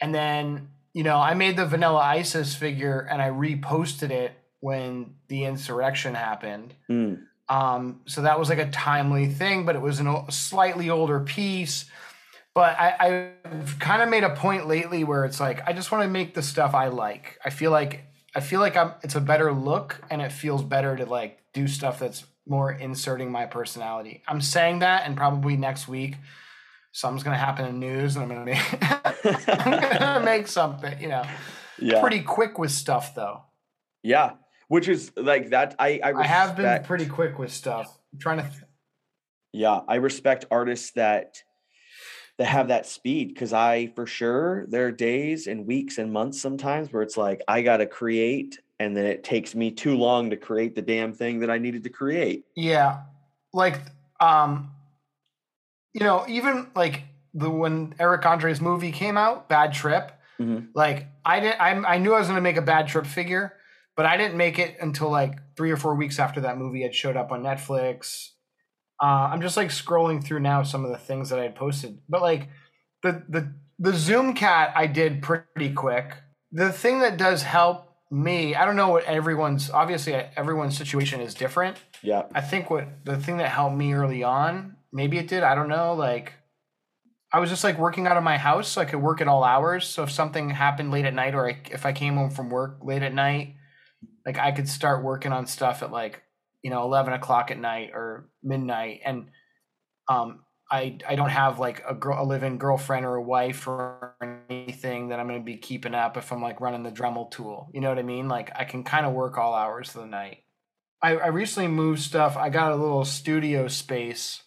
[0.02, 5.15] and then you know i made the vanilla isis figure and i reposted it when
[5.30, 7.24] the insurrection happened Mm.
[7.50, 11.20] um, so that was like a timely thing, but it was an, o- slightly older
[11.20, 11.86] piece.
[12.54, 16.04] But I, I've kind of made a point lately where it's like I just want
[16.04, 17.40] to make the stuff I like.
[17.46, 18.04] I feel like
[18.36, 18.94] I feel like I'm.
[19.04, 23.32] It's a better look, and it feels better to like do stuff that's more inserting
[23.32, 24.22] my personality.
[24.28, 26.16] I'm saying that, and probably next week
[26.92, 28.84] something's gonna happen in news, and I'm gonna make
[29.66, 31.00] I'm gonna make something.
[31.02, 31.24] You know,
[31.80, 32.02] Yeah.
[32.02, 33.44] pretty quick with stuff though.
[34.04, 34.32] Yeah.
[34.68, 35.76] Which is like that.
[35.80, 37.98] I I, I have been pretty quick with stuff.
[38.14, 38.44] I'm trying to.
[38.44, 38.64] Th-
[39.54, 41.36] Yeah, I respect artists that
[42.41, 46.41] that have that speed because I for sure there are days and weeks and months
[46.41, 50.32] sometimes where it's like I got to create and then it takes me too long
[50.32, 52.45] to create the damn thing that I needed to create.
[52.56, 53.01] Yeah.
[53.54, 53.80] Like
[54.19, 54.71] um
[55.93, 57.04] you know, even like
[57.36, 60.69] the when Eric Andre's movie came out, Bad Trip, Mhm.
[60.73, 63.54] like I didn't I, I knew I was going to make a Bad Trip figure,
[63.95, 66.95] but I didn't make it until like 3 or 4 weeks after that movie had
[66.95, 68.31] showed up on Netflix.
[69.02, 72.00] Uh, I'm just like scrolling through now some of the things that I had posted.
[72.08, 72.50] But like
[73.02, 76.14] the the the Zoom cat I did pretty quick.
[76.52, 81.34] The thing that does help me, I don't know what everyone's obviously everyone's situation is
[81.34, 81.78] different.
[82.04, 82.24] Yeah.
[82.36, 85.70] I think what the thing that helped me early on, maybe it did, I don't
[85.70, 86.34] know, like
[87.34, 89.44] I was just like working out of my house so I could work at all
[89.44, 89.88] hours.
[89.88, 92.80] So if something happened late at night or I, if I came home from work
[92.84, 93.56] late at night,
[94.26, 96.22] like I could start working on stuff at like,
[96.63, 99.02] you know, 11 o'clock at night or midnight.
[99.06, 99.28] And
[100.08, 104.15] um, I, I don't have like a girl, a live-in girlfriend or a wife or
[104.50, 107.69] anything that I'm going to be keeping up if I'm like running the Dremel tool.
[107.74, 108.28] You know what I mean?
[108.28, 110.43] Like I can kind of work all hours of the night.
[111.02, 112.38] I, I recently moved stuff.
[112.38, 114.43] I got a little studio space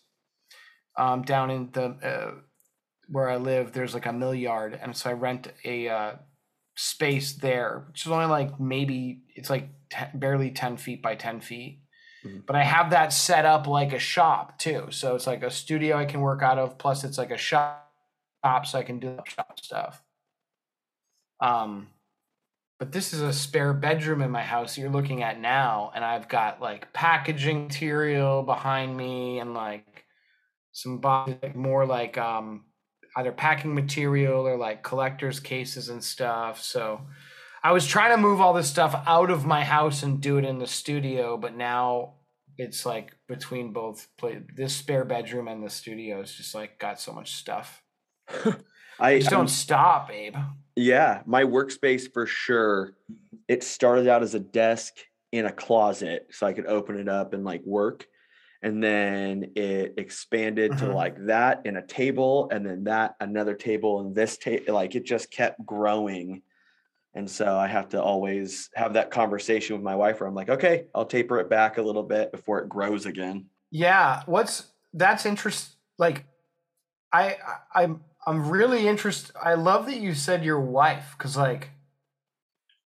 [0.96, 2.35] um, down in the uh,
[3.09, 3.72] where I live.
[3.72, 6.12] There's like a mill yard, and so I rent a uh,
[6.77, 11.40] space there, which is only like maybe it's like te- barely ten feet by ten
[11.40, 11.81] feet.
[12.25, 12.47] Mhm.
[12.47, 15.97] But I have that set up like a shop too, so it's like a studio
[15.97, 16.79] I can work out of.
[16.79, 17.83] Plus, it's like a shop,
[18.67, 20.03] so I can do shop stuff.
[21.41, 21.89] Um,
[22.79, 26.29] but this is a spare bedroom in my house you're looking at now and i've
[26.29, 30.05] got like packaging material behind me and like
[30.73, 32.65] some bo- more like um
[33.17, 37.01] either packing material or like collectors cases and stuff so
[37.64, 40.44] i was trying to move all this stuff out of my house and do it
[40.44, 42.14] in the studio but now
[42.57, 47.00] it's like between both pla this spare bedroom and the studio is just like got
[47.00, 47.83] so much stuff
[49.00, 50.37] I just don't stop abe
[50.77, 52.94] Yeah, my workspace for sure.
[53.48, 54.94] It started out as a desk
[55.33, 58.07] in a closet so I could open it up and like work.
[58.62, 60.94] And then it expanded to Mhm.
[60.94, 65.05] like that and a table and then that another table and this table like it
[65.05, 66.42] just kept growing
[67.14, 70.48] And so I have to always have that conversation with my wife where I'm like,
[70.48, 73.46] okay, I'll taper it back a little bit before it grows again.
[73.70, 76.24] Yeah, what's that's interest like
[77.12, 77.37] I,
[77.72, 81.70] I'm I'm really interested I love that you said your wife cuz like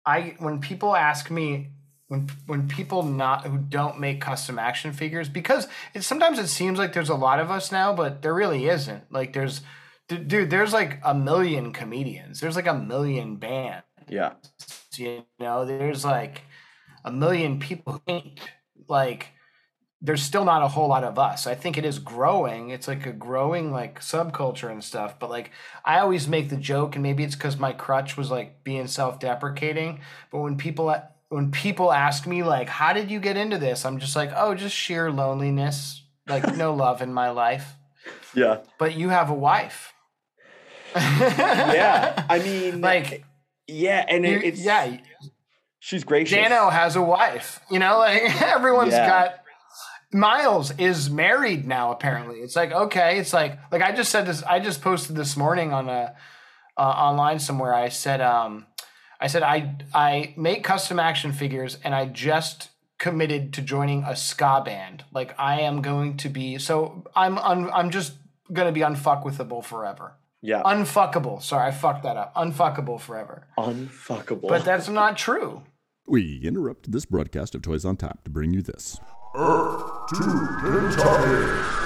[0.06, 1.70] I when people ask me
[2.08, 6.78] when when people not who don't make custom action figures because it sometimes it seems
[6.78, 9.12] like there's a lot of us now but there really isn't.
[9.12, 9.62] Like there's
[10.08, 12.40] dude there's like a million comedians.
[12.40, 14.34] There's like a million bands Yeah.
[14.98, 16.42] you know there's like
[17.06, 18.02] a million people
[18.88, 19.28] like
[20.02, 23.06] there's still not a whole lot of us i think it is growing it's like
[23.06, 25.52] a growing like subculture and stuff but like
[25.86, 30.00] i always make the joke and maybe it's because my crutch was like being self-deprecating
[30.32, 30.94] but when people
[31.30, 34.54] when people ask me like how did you get into this i'm just like oh
[34.54, 37.74] just sheer loneliness like no love in my life
[38.36, 38.60] Yeah.
[38.78, 39.94] but you have a wife
[40.96, 42.26] Yeah.
[42.30, 43.26] I mean, like
[43.68, 44.06] yeah.
[44.08, 44.98] And it, it's, yeah
[45.84, 46.38] she's gracious.
[46.38, 47.60] Dano has a wife.
[47.70, 49.08] You know, like everyone's Yeah.
[49.08, 49.40] got.
[50.16, 51.92] Miles is married now.
[51.92, 53.18] Apparently, it's like okay.
[53.18, 54.44] It's like like I just said this.
[54.44, 56.16] I just posted this morning on a
[56.78, 57.74] uh, online somewhere.
[57.74, 58.68] I said um,
[59.20, 64.16] I said I I make custom action figures and I just committed to joining a
[64.16, 65.04] ska band.
[65.12, 68.14] Like I am going to be so I'm un, I'm just
[68.52, 70.14] gonna be unfuckwithable forever.
[70.44, 70.62] Yeah.
[70.64, 71.42] Unfuckable.
[71.42, 72.36] Sorry, I fucked that up.
[72.36, 73.48] Unfuckable forever.
[73.58, 74.50] Unfuckable.
[74.50, 75.64] But that's not true.
[76.06, 79.00] We interrupt this broadcast of Toys on Tap to bring you this.
[79.36, 80.24] Earth to
[80.62, 81.84] Kentucky.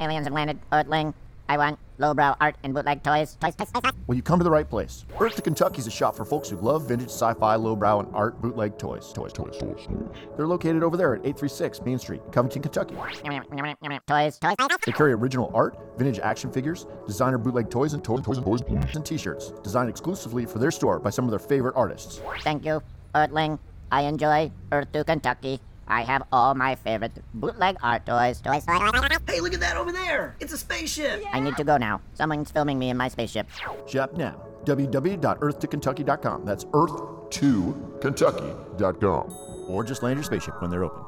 [0.00, 0.58] Aliens have landed.
[0.72, 1.14] Earthling.
[1.48, 3.38] I want lowbrow art and bootleg toys.
[3.40, 3.92] Toys, toys, toys, toys.
[4.06, 5.06] Well, you come to the right place.
[5.18, 8.40] Earth to Kentucky is a shop for folks who love vintage sci-fi, lowbrow, and art
[8.42, 9.12] bootleg toys.
[9.14, 9.88] Toys, toys, toys.
[10.36, 12.94] They're located over there at 836 Main Street, Covington, Kentucky.
[12.94, 14.68] Toys, toys, toys.
[14.84, 18.60] They carry original art, vintage action figures, designer bootleg toys, and toys, toys, and toys,
[18.94, 22.20] and t-shirts designed exclusively for their store by some of their favorite artists.
[22.42, 22.82] Thank you,
[23.14, 23.58] Earthling.
[23.90, 25.60] I enjoy Earth to Kentucky.
[25.88, 28.40] I have all my favorite bootleg art toys.
[28.40, 28.80] Toys, toys.
[29.26, 30.36] Hey, look at that over there!
[30.40, 31.22] It's a spaceship!
[31.32, 32.00] I need to go now.
[32.14, 33.48] Someone's filming me in my spaceship.
[33.86, 34.40] Shop now.
[34.64, 36.44] www.earth2kentucky.com.
[36.44, 39.36] That's earth2kentucky.com.
[39.68, 41.02] or just land your spaceship when they're open.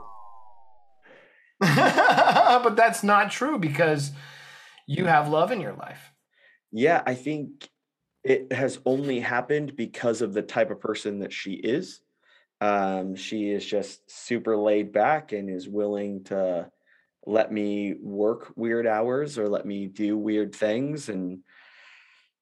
[1.60, 4.12] but that's not true because
[4.86, 6.12] you have love in your life.
[6.72, 7.68] yeah, I think
[8.24, 12.00] it has only happened because of the type of person that she is.
[12.60, 16.70] Um, she is just super laid back and is willing to
[17.26, 21.08] let me work weird hours or let me do weird things.
[21.08, 21.40] And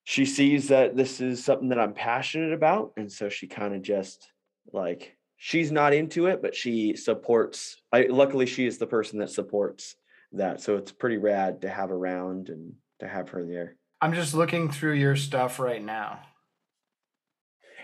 [0.05, 2.93] she sees that this is something that I'm passionate about.
[2.97, 4.31] And so she kind of just
[4.73, 7.77] like, she's not into it, but she supports.
[7.93, 9.97] I luckily she is the person that supports
[10.33, 10.61] that.
[10.61, 13.77] So it's pretty rad to have around and to have her there.
[14.01, 16.21] I'm just looking through your stuff right now.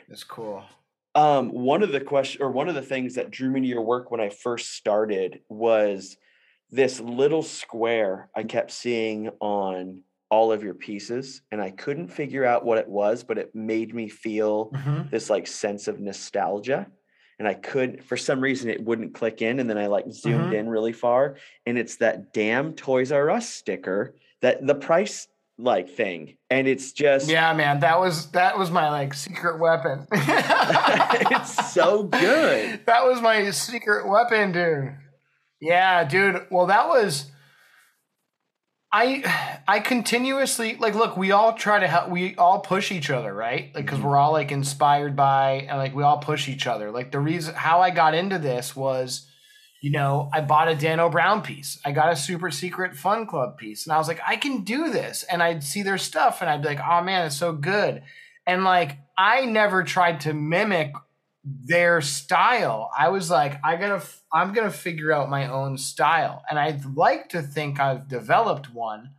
[0.08, 0.64] It's cool.
[1.14, 3.82] Um, one of the question or one of the things that drew me to your
[3.82, 6.16] work when I first started was
[6.70, 12.44] this little square I kept seeing on all of your pieces, and I couldn't figure
[12.44, 15.10] out what it was, but it made me feel Mhm.
[15.10, 16.90] this like sense of nostalgia.
[17.38, 20.52] And I could, for some reason, it wouldn't click in, and then I like zoomed
[20.52, 20.58] Mhm.
[20.58, 25.88] in really far, and it's that damn Toys R Us sticker that the price like
[25.90, 30.06] thing, and it's just Yeah, man, that was that was my like secret weapon.
[30.12, 32.80] it's so good.
[32.86, 34.96] That was my secret weapon, dude.
[35.60, 36.46] Yeah, dude.
[36.50, 37.30] Well, that was
[38.92, 43.34] I I continuously like look, we all try to help we all push each other,
[43.34, 43.74] right?
[43.74, 44.08] Like cuz mm-hmm.
[44.08, 46.90] we're all like inspired by and like we all push each other.
[46.90, 49.26] Like the reason how I got into this was
[49.84, 51.78] you know, I bought a Dano Brown piece.
[51.84, 53.84] I got a super secret fun club piece.
[53.84, 55.24] And I was like, I can do this.
[55.24, 58.02] And I'd see their stuff and I'd be like, oh man, it's so good.
[58.46, 60.94] And like, I never tried to mimic
[61.44, 62.90] their style.
[62.98, 66.42] I was like, I gotta, I'm gonna figure out my own style.
[66.48, 69.10] And I'd like to think I've developed one.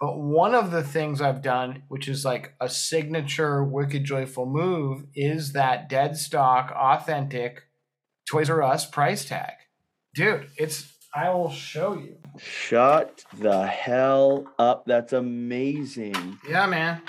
[0.00, 5.04] But one of the things I've done, which is like a signature Wicked Joyful move,
[5.14, 7.68] is that dead stock, authentic
[8.28, 9.52] Toys R Us price tag.
[10.14, 12.16] Dude, it's, I will show you.
[12.38, 14.84] Shut the hell up.
[14.86, 16.38] That's amazing.
[16.48, 17.02] Yeah, man.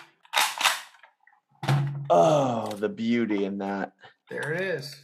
[2.10, 3.94] Oh, the beauty in that.
[4.30, 4.96] There it is.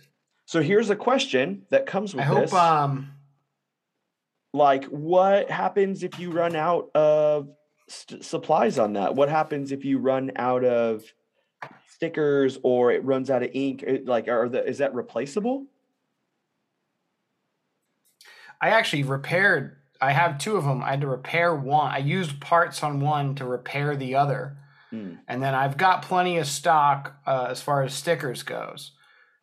[0.45, 2.53] So here's a question that comes with I hope, this.
[2.53, 3.11] um,
[4.53, 7.49] like, what happens if you run out of
[7.87, 9.15] st- supplies on that?
[9.15, 11.03] What happens if you run out of
[11.87, 13.83] stickers or it runs out of ink?
[13.83, 15.65] It- like, are the, is that replaceable?
[18.61, 19.77] I actually repaired.
[20.01, 20.83] I have two of them.
[20.83, 21.91] I had to repair one.
[21.91, 24.57] I used parts on one to repair the other.
[24.93, 25.19] Mm.
[25.27, 28.91] And then I've got plenty of stock uh, as far as stickers goes.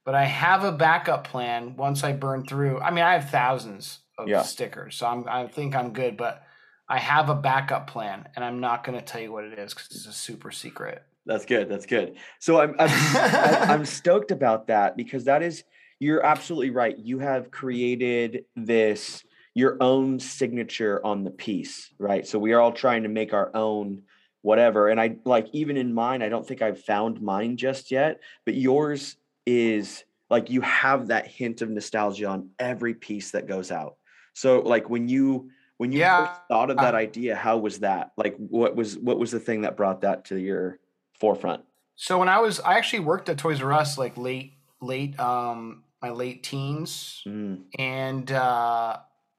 [0.04, 2.80] But I have a backup plan once I burn through.
[2.80, 4.42] I mean, I have thousands of Yeah.
[4.42, 6.16] stickers, so I'm, I think I'm good.
[6.16, 6.42] But
[6.88, 9.74] I have a backup plan, and I'm not going to tell you what it is
[9.74, 11.02] because it's a super secret.
[11.26, 11.68] That's good.
[11.68, 12.14] That's good.
[12.38, 15.64] So I'm I'm, I- I'm stoked about that because that is
[15.98, 16.96] you're absolutely right.
[16.98, 22.26] You have created this your own signature on the piece, right?
[22.26, 24.02] So we are all trying to make our own
[24.42, 24.88] whatever.
[24.88, 28.54] And I like even in mine, I don't think I've found mine just yet, but
[28.54, 33.96] yours is like you have that hint of nostalgia on every piece that goes out.
[34.34, 37.78] So like when you when you Yeah, first thought of that uh, idea, how was
[37.80, 38.12] that?
[38.16, 40.78] Like what was what was the thing that brought that to your
[41.18, 41.64] forefront?
[41.96, 45.82] So when I was, I actually worked at Toys R Us like late, late, um,
[46.02, 48.98] my late teens, Mm, and uh,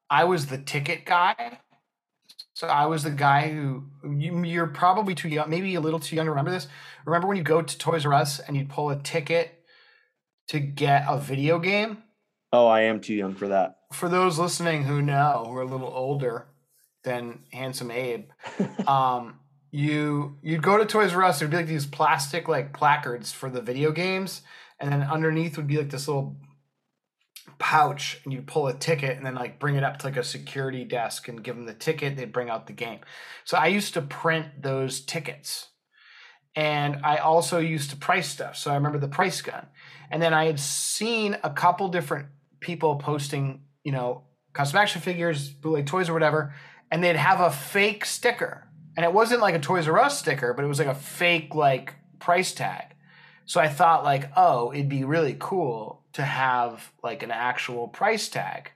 [0.09, 1.59] I was the ticket guy.
[2.53, 6.15] So I was the guy who you, you're probably too young, maybe a little too
[6.15, 6.67] young to remember this.
[7.05, 9.63] Remember when you go to Toys R Us and you'd pull a ticket
[10.47, 11.99] to get a video game?
[12.51, 13.75] Oh, I am too young for that.
[13.93, 16.47] For those listening who know, who are a little older
[17.03, 18.29] than handsome Abe,
[18.87, 19.39] um,
[19.69, 21.37] you you'd go to Toys R Us.
[21.37, 24.41] There'd be like these plastic like placards for the video games,
[24.79, 26.37] and then underneath would be like this little
[27.59, 30.23] pouch, and you'd pull a ticket and then like bring it up to like a
[30.23, 32.15] security desk and give them the ticket.
[32.15, 32.99] They'd bring out the game.
[33.45, 35.69] So I used to print those tickets,
[36.55, 38.57] and I also used to price stuff.
[38.57, 39.67] So I remember the price gun,
[40.11, 42.27] and then I had seen a couple different
[42.59, 46.53] people posting, you know, custom action figures, bootleg toys or whatever,
[46.91, 48.67] and they'd have a fake sticker.
[48.95, 51.53] And it wasn't like a Toys R Us sticker, but it was like a fake
[51.53, 52.95] like price tag.
[53.45, 58.27] So I thought like, oh, it'd be really cool to have like an actual price
[58.27, 58.71] tag.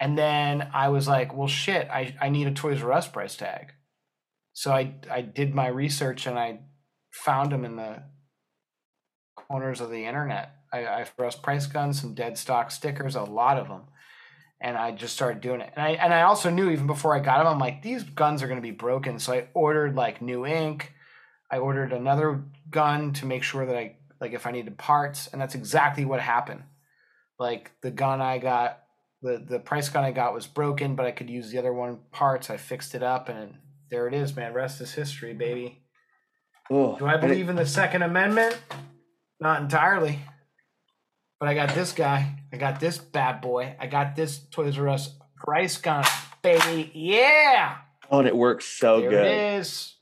[0.00, 3.36] And then I was like, well shit, I, I need a Toys R Us price
[3.36, 3.72] tag.
[4.54, 6.60] So I I did my research and I
[7.10, 8.02] found them in the
[9.36, 10.54] corners of the internet.
[10.72, 13.82] I, I Russ price guns, some dead stock stickers, a lot of them,
[14.60, 15.72] and I just started doing it.
[15.76, 18.42] And I and I also knew even before I got them, I'm like, these guns
[18.42, 19.18] are going to be broken.
[19.18, 20.94] So I ordered like new ink.
[21.50, 25.40] I ordered another gun to make sure that I like if I needed parts, and
[25.40, 26.62] that's exactly what happened.
[27.38, 28.80] Like the gun I got,
[29.22, 31.98] the the price gun I got was broken, but I could use the other one
[32.10, 32.50] parts.
[32.50, 33.54] I fixed it up, and
[33.90, 34.52] there it is, man.
[34.52, 35.82] Rest is history, baby.
[36.70, 38.58] Oh, Do I and it- believe in the Second Amendment?
[39.40, 40.18] Not entirely.
[41.40, 42.34] But I got this guy.
[42.52, 43.76] I got this bad boy.
[43.78, 46.04] I got this Toys R Us price gun,
[46.42, 46.90] baby.
[46.92, 47.76] Yeah.
[48.10, 49.26] Oh, and it works so there good.
[49.26, 49.94] it is.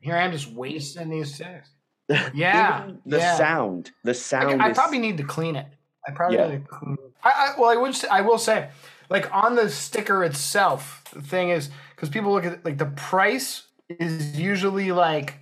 [0.00, 1.66] Here I am just wasting these things.
[2.34, 3.36] Yeah, the yeah.
[3.36, 3.90] sound.
[4.04, 4.62] The I, sound.
[4.62, 5.66] I is, probably need to clean it.
[6.06, 6.48] I probably Yeah.
[6.48, 7.12] need to clean it.
[7.22, 7.94] I, I, well, I would.
[7.94, 8.68] Say, I will say,
[9.08, 13.64] like on the sticker itself, the thing is because people look at like the price
[13.88, 15.34] is usually like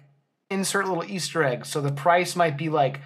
[0.50, 1.68] insert little Easter eggs.
[1.68, 3.00] So the price might be like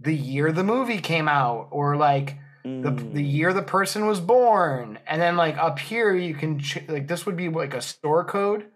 [0.00, 3.14] the year the movie came out, or like the Mm.
[3.14, 7.06] the year the person was born, and then like up here you can ch- like
[7.06, 8.66] this would be like a store code,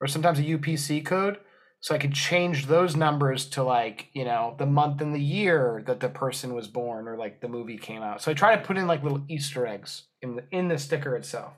[0.00, 1.38] or sometimes a UPC code.
[1.80, 5.82] So I could change those numbers to like, you know, the month and the year
[5.86, 8.20] that the person was born or like the movie came out.
[8.22, 11.14] So I try to put in like little Easter eggs in the in the sticker
[11.14, 11.52] itself.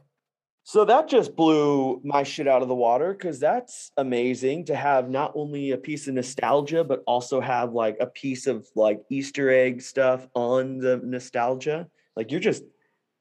[0.64, 5.08] So that just blew my shit out of the water because that's amazing to have
[5.08, 9.48] not only a piece of nostalgia, but also have like a piece of like Easter
[9.48, 11.88] egg stuff on the nostalgia.
[12.16, 12.64] Like you're just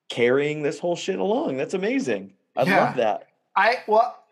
[0.09, 1.55] carrying this whole shit along.
[1.55, 2.33] That's amazing.
[2.57, 2.85] I Yeah.
[2.87, 3.27] love that.
[3.55, 4.23] I well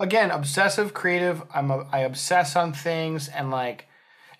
[0.00, 1.42] again, obsessive creative.
[1.54, 3.86] I'm a, I obsess on things and like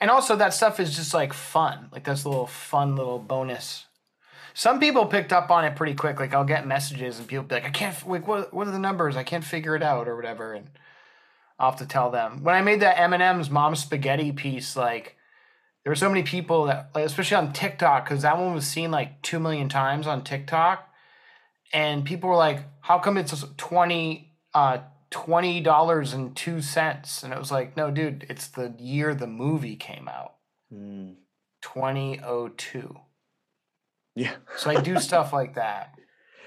[0.00, 1.88] and also that stuff is just like fun.
[1.92, 3.86] Like that's a little fun little bonus.
[4.52, 6.20] Some people picked up on it pretty quick.
[6.20, 8.78] Like I'll get messages and people be like, I can't like what what are the
[8.78, 9.16] numbers?
[9.16, 10.52] I can't figure it out or whatever.
[10.52, 10.68] And
[11.58, 12.42] I'll have to tell them.
[12.42, 15.16] When I made that M&M's mom spaghetti piece, like
[15.82, 18.90] there were so many people that like especially on TikTok, because that one was seen
[18.90, 20.88] like two million times on TikTok.
[21.72, 24.78] And people were like, How come it's twenty uh
[25.14, 27.22] twenty dollars and two cents?
[27.22, 30.34] And it was like, no, dude, it's the year the movie came out.
[30.72, 31.14] Mm.
[31.62, 32.96] 2002.
[34.16, 34.34] Yeah.
[34.56, 35.94] So I do stuff like that.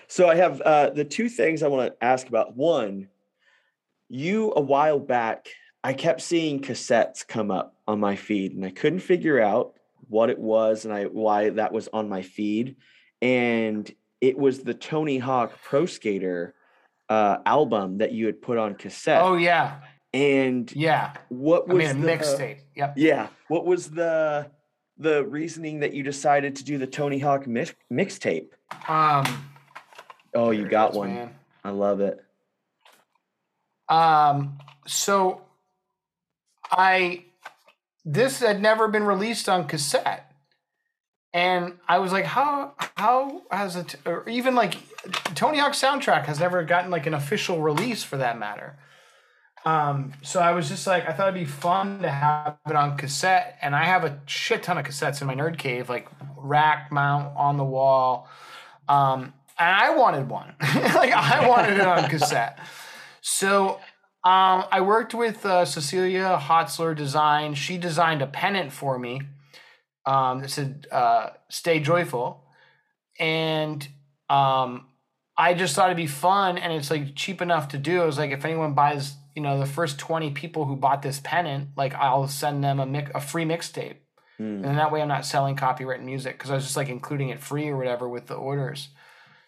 [0.10, 2.58] So I have uh, the two things I want to ask about.
[2.58, 3.08] One,
[4.10, 5.48] you a while back,
[5.82, 9.76] I kept seeing cassettes come up on my feed, and I couldn't figure out
[10.10, 12.76] what it was and I why that was on my feed.
[13.22, 13.90] And
[14.20, 16.54] it was the Tony Hawk Pro Skater
[17.10, 19.22] uh, album that you had put on cassette.
[19.22, 19.80] Oh yeah.
[20.14, 21.14] and Yeah.
[21.30, 22.60] what I was mean a the mixtape.
[22.76, 22.94] Yep.
[22.98, 24.50] Yeah, what was the
[24.98, 28.50] the reasoning that you decided to do the Tony Hawk mix, mixtape?
[28.88, 29.26] Um
[30.34, 31.14] Oh, you got is, one.
[31.14, 31.36] man.
[31.64, 32.24] I love it.
[33.90, 35.42] Um, so
[36.70, 37.26] I
[38.06, 40.32] this had never been released on cassette,
[41.34, 44.76] and I was like, how how has it or even like
[45.36, 48.78] Tony Hawk soundtrack has never gotten like an official release for that matter.
[49.66, 52.98] Um, so I was just like, I thought it'd be fun to have it on
[52.98, 56.92] cassette, and I have a shit ton of cassettes in my nerd cave, like rack
[56.92, 58.30] mount on the wall.
[58.88, 62.60] Um, and I wanted one, like I wanted it on cassette.
[63.22, 63.80] So
[64.24, 67.54] um, I worked with uh, Cecilia Hotzler Design.
[67.54, 69.22] She designed a pennant for me
[70.06, 72.44] um, that said uh, "Stay Joyful,"
[73.20, 73.86] and
[74.30, 74.86] um,
[75.38, 78.02] I just thought it'd be fun, and it's like cheap enough to do.
[78.02, 81.20] I was like, if anyone buys, you know, the first twenty people who bought this
[81.24, 83.98] pennant, like I'll send them a mic- a free mixtape,
[84.40, 87.30] and then that way I'm not selling copyrighted music because I was just like including
[87.30, 88.90] it free or whatever with the orders.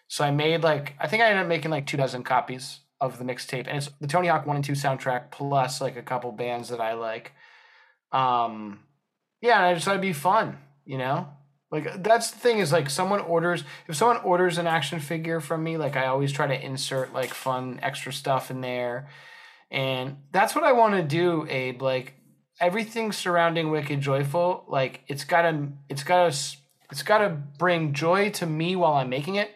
[0.08, 3.18] So I made like I think I ended up making like two dozen copies of
[3.18, 6.30] the mixtape, and it's the Tony Hawk One and Two soundtrack plus like a couple
[6.32, 7.32] bands that I like.
[8.12, 8.80] Um,
[9.40, 11.28] yeah, and I just thought it'd be fun, you know.
[11.70, 15.40] Like uh, that's the thing is like someone orders if someone orders an action figure
[15.40, 19.08] from me, like I always try to insert like fun extra stuff in there,
[19.70, 21.80] and that's what I want to do, Abe.
[21.80, 22.14] Like
[22.60, 26.34] everything surrounding Wicked Joyful, like it's gotta it's gotta
[26.90, 29.50] it's gotta bring joy to me while I'm making it,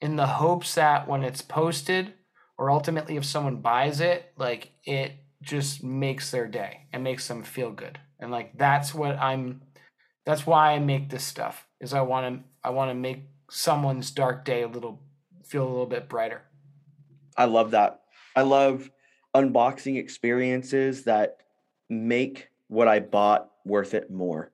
[0.00, 2.14] in the hopes that when it's posted
[2.58, 5.12] or ultimately if someone buys it, like it
[5.42, 7.98] just makes their day and makes them feel good.
[8.20, 9.62] And like that's what I'm
[10.24, 11.66] that's why I make this stuff.
[11.80, 15.00] Is I want to I want to make someone's dark day a little
[15.44, 16.42] feel a little bit brighter.
[17.36, 18.00] I love that.
[18.36, 18.90] I love
[19.34, 21.38] unboxing experiences that
[21.88, 24.52] make what I bought worth it more.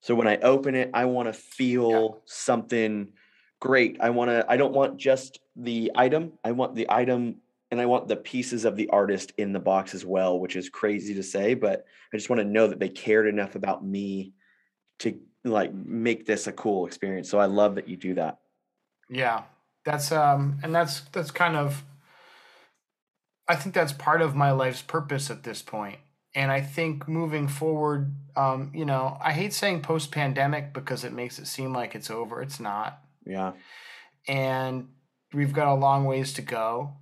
[0.00, 3.12] So when I open it, I want to feel something
[3.60, 3.96] great.
[4.00, 6.32] I want to I don't want just the item.
[6.44, 7.36] I want the item
[7.70, 10.68] and I want the pieces of the artist in the box as well, which is
[10.68, 14.32] crazy to say, but I just want to know that they cared enough about me
[15.00, 17.30] to like make this a cool experience.
[17.30, 18.38] So I love that you do that.
[19.08, 19.42] Yeah.
[19.84, 21.84] That's um and that's that's kind of
[23.48, 25.98] I think that's part of my life's purpose at this point.
[26.34, 31.12] And I think moving forward, um, you know, I hate saying post pandemic because it
[31.12, 32.42] makes it seem like it's over.
[32.42, 33.00] It's not.
[33.24, 33.52] Yeah.
[34.28, 34.88] And
[35.32, 36.94] we've got a long ways to go.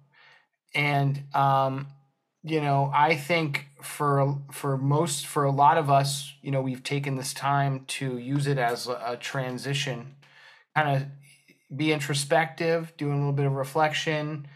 [0.75, 1.89] And um,
[2.43, 6.83] you know, I think for for most for a lot of us, you know, we've
[6.83, 10.17] taken this time to use it as a, a transition,
[10.75, 14.47] kind of be introspective, do a little bit of reflection,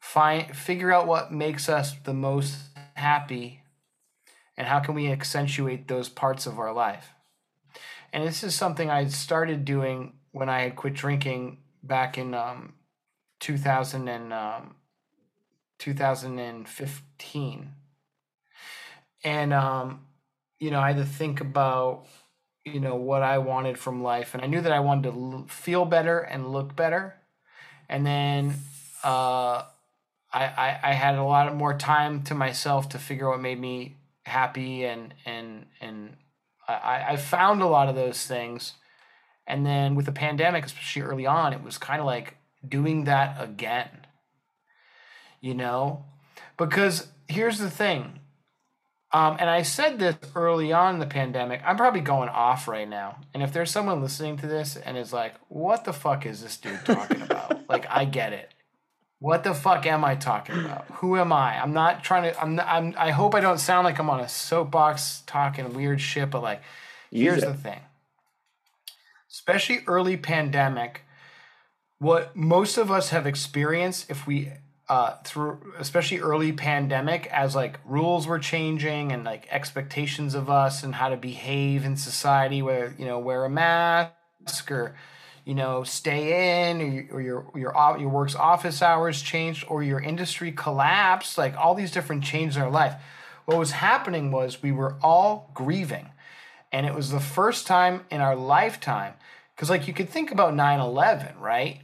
[0.00, 2.56] find figure out what makes us the most
[2.94, 3.62] happy
[4.56, 7.12] and how can we accentuate those parts of our life.
[8.12, 12.74] And this is something I started doing when I had quit drinking back in um,
[13.40, 14.74] 2000 and um,
[15.78, 17.72] 2015
[19.24, 20.00] and um,
[20.58, 22.06] you know i had to think about
[22.64, 24.34] you know what i wanted from life.
[24.34, 27.16] And i knew that i wanted to l- feel better and look better.
[27.88, 28.54] And then
[29.02, 29.64] uh,
[30.32, 33.58] I, I i had a lot more time to myself to figure out what made
[33.58, 36.16] me happy and and and
[36.68, 38.74] i i found a lot of those things.
[39.46, 42.36] And then with the pandemic especially early on it was kind of like
[42.68, 44.06] doing that again
[45.40, 46.04] you know?
[46.56, 48.19] Because here's the thing
[49.12, 52.88] um, and i said this early on in the pandemic i'm probably going off right
[52.88, 53.16] now.
[53.34, 56.56] And if there's someone listening to this and is like what the fuck is this
[56.56, 57.58] dude talking about?
[57.68, 58.52] Like i get it.
[59.20, 60.86] What the fuck am i talking about?
[60.94, 61.60] Who am i?
[61.60, 64.20] I'm not trying to i'm, not, I'm i hope i don't sound like i'm on
[64.20, 66.62] a soapbox talking weird shit but like
[67.10, 67.80] here's the thing.
[69.30, 71.02] Especially early pandemic
[71.98, 74.52] what most of us have experienced if we
[74.90, 80.82] uh, through especially early pandemic as like rules were changing and like expectations of us
[80.82, 84.96] and how to behave in society where you know wear a mask or
[85.44, 90.00] you know stay in or, or your your your work's office hours changed or your
[90.00, 93.00] industry collapsed like all these different changes in our life.
[93.44, 96.08] What was happening was we were all grieving.
[96.72, 99.14] And it was the first time in our lifetime
[99.54, 101.82] because like you could think about 9-11 right?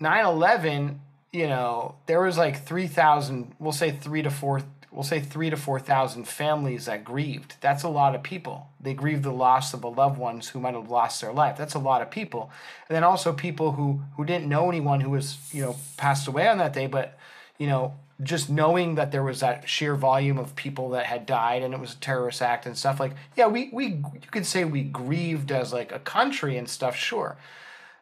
[0.00, 0.98] 9-11
[1.32, 5.56] you know there was like 3000 we'll say 3 to 4 we'll say 3 to
[5.56, 7.54] 4000 families that grieved.
[7.60, 8.68] That's a lot of people.
[8.80, 11.56] They grieved the loss of a loved ones who might have lost their life.
[11.56, 12.50] That's a lot of people.
[12.88, 16.48] And then also people who who didn't know anyone who was you know passed away
[16.48, 17.18] on that day but
[17.58, 21.62] you know just knowing that there was that sheer volume of people that had died
[21.62, 24.64] and it was a terrorist act and stuff like yeah we we you could say
[24.64, 27.36] we grieved as like a country and stuff sure.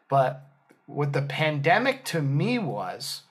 [0.09, 0.48] But
[0.89, 3.21] what the pandemic to me was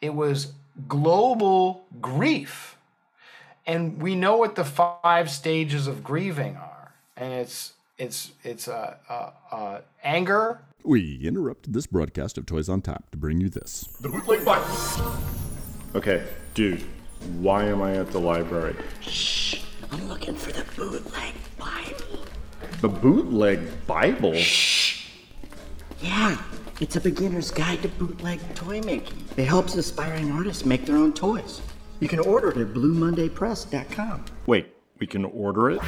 [0.00, 0.52] it was
[0.88, 2.74] global grief
[3.66, 8.96] and we know what the five stages of grieving are, and it's it's it's uh,
[9.08, 10.60] uh, uh, anger.
[10.84, 13.88] We interrupted this broadcast of Toys on Tap to bring you this.
[14.00, 15.16] The bootleg Bible.
[15.94, 16.82] Okay, dude,
[17.38, 18.76] why am I at the library?
[19.00, 19.62] Shh.
[19.90, 22.26] I'm looking for the bootleg Bible.
[22.80, 24.34] The bootleg Bible?
[24.34, 25.06] Shh.
[26.02, 26.36] Yeah,
[26.80, 29.24] it's a beginner's guide to bootleg toy making.
[29.36, 31.60] It helps aspiring artists make their own toys.
[32.00, 34.24] You can order it at BlueMondayPress.com.
[34.46, 35.80] Wait, we can order it?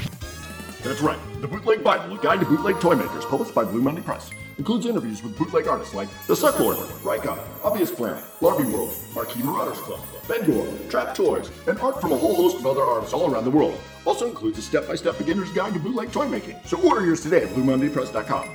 [0.84, 1.18] That's right.
[1.40, 4.30] The Bootleg Bible, a guide to bootleg toy makers, published by Blue Monday Press.
[4.56, 9.78] Includes interviews with bootleg artists like The Sucklord, Ryka, Obvious Plant, Larby World, Marquee Marauders
[9.78, 13.44] Club, Bengor, Trap Toys, and art from a whole host of other artists all around
[13.44, 13.78] the world.
[14.04, 16.56] Also includes a step-by-step beginner's guide to bootleg toy making.
[16.64, 18.48] So order yours today at BlueMondayPress.com.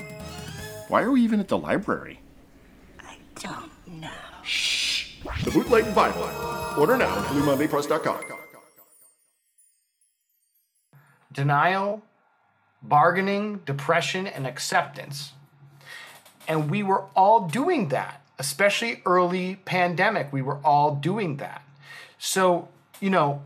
[0.88, 2.21] Why are we even at the library?
[3.44, 4.10] I don't know.
[5.44, 6.30] The Bootleg Bible.
[6.78, 8.32] Order now at BlueMondayPress.com.
[11.32, 12.02] denial,
[12.82, 15.32] bargaining, depression, and acceptance.
[16.48, 20.34] And we were all doing that, especially early pandemic.
[20.34, 21.64] We were all doing that.
[22.18, 22.70] So,
[23.00, 23.44] you know,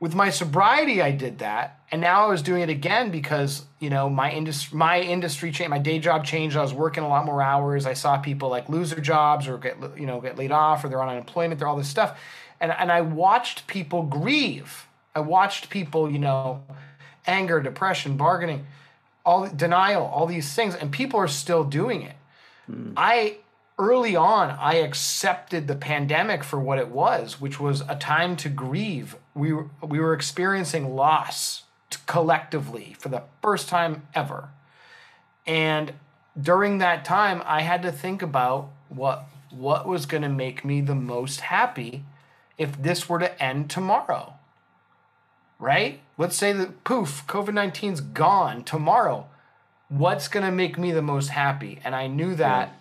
[0.00, 1.80] with my sobriety, I did that.
[1.92, 5.68] And now I was doing it again because, you know, my industry, my industry changed,
[5.68, 6.56] my day job changed.
[6.56, 7.84] I was working a lot more hours.
[7.84, 10.88] I saw people like lose their jobs or get, you know, get laid off or
[10.88, 12.18] they're on unemployment, they're all this stuff.
[12.60, 14.86] And, and I watched people grieve.
[15.14, 16.64] I watched people, you know,
[17.26, 18.66] anger, depression, bargaining,
[19.26, 22.16] all denial, all these things, and people are still doing it.
[22.66, 22.94] Hmm.
[22.96, 23.36] I
[23.78, 28.48] early on I accepted the pandemic for what it was, which was a time to
[28.48, 29.16] grieve.
[29.34, 31.64] We were, we were experiencing loss
[31.96, 34.50] collectively for the first time ever.
[35.46, 35.94] And
[36.40, 40.80] during that time I had to think about what what was going to make me
[40.80, 42.04] the most happy
[42.56, 44.34] if this were to end tomorrow
[45.62, 46.00] right?
[46.18, 49.28] Let's say that poof, COVID 19's gone tomorrow.
[49.88, 51.78] What's going to make me the most happy?
[51.84, 52.74] And I knew that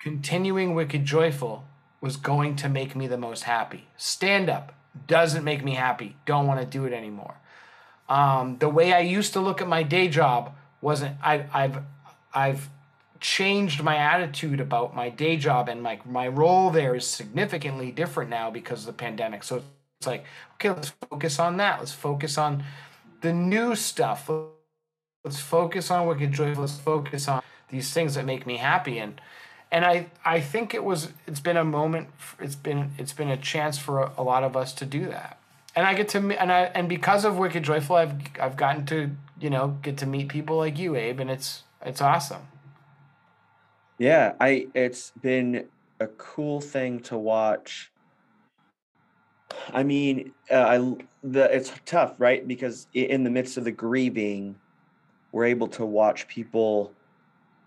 [0.00, 1.64] continuing Wicked Joyful
[2.00, 3.86] was going to make me the most happy.
[3.96, 4.74] Stand up
[5.06, 6.16] doesn't make me happy.
[6.26, 7.36] Don't want to do it anymore.
[8.08, 11.16] Um, the way I used to look at my day job wasn't.
[11.22, 11.82] I, I've
[12.34, 12.68] I've
[13.20, 18.30] changed my attitude about my day job and my my role there is significantly different
[18.30, 19.42] now because of the pandemic.
[19.42, 19.62] So
[19.98, 21.80] it's like, okay, let's focus on that.
[21.80, 22.64] Let's focus on
[23.20, 24.30] the new stuff.
[25.24, 26.62] Let's focus on Wicked Joyful.
[26.62, 28.98] Let's focus on these things that make me happy.
[28.98, 29.20] And
[29.70, 32.08] and I I think it was it's been a moment.
[32.38, 35.37] It's been it's been a chance for a, a lot of us to do that.
[35.78, 39.12] And I get to and I and because of Wicked Joyful, I've I've gotten to
[39.40, 42.42] you know get to meet people like you, Abe, and it's it's awesome.
[43.96, 45.68] Yeah, I it's been
[46.00, 47.92] a cool thing to watch.
[49.72, 52.46] I mean, uh, I the it's tough, right?
[52.46, 54.56] Because in the midst of the grieving,
[55.30, 56.92] we're able to watch people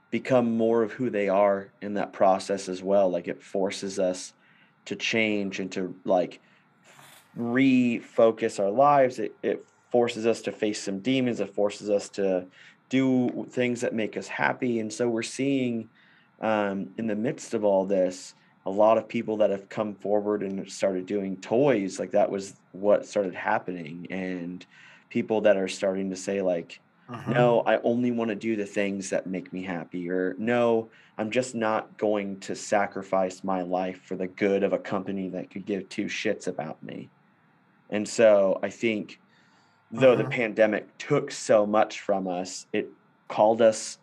[0.10, 3.10] become more of who they are in that process as well.
[3.10, 4.34] Like it forces us
[4.84, 6.42] to change and to like
[7.38, 9.20] refocus our lives.
[9.20, 11.40] It it forces us to face some demons.
[11.40, 12.46] It forces us to
[12.90, 14.80] do things that make us happy.
[14.80, 15.90] And so we're seeing
[16.42, 18.34] um, in the midst of all this,
[18.66, 22.56] a lot of people that have come forward and started doing toys, like that was
[22.74, 24.08] what started happening.
[24.10, 24.66] And
[25.10, 26.80] people that are starting to say, like,
[27.28, 31.30] no, I only want to do the things that make me happy, or no, I'm
[31.30, 35.66] just not going to sacrifice my life for the good of a company that could
[35.66, 37.10] give two shits about me.
[37.92, 39.20] And so I think
[39.92, 40.32] though the Mhm.
[40.32, 42.90] pandemic took so much from us, it
[43.28, 43.98] called us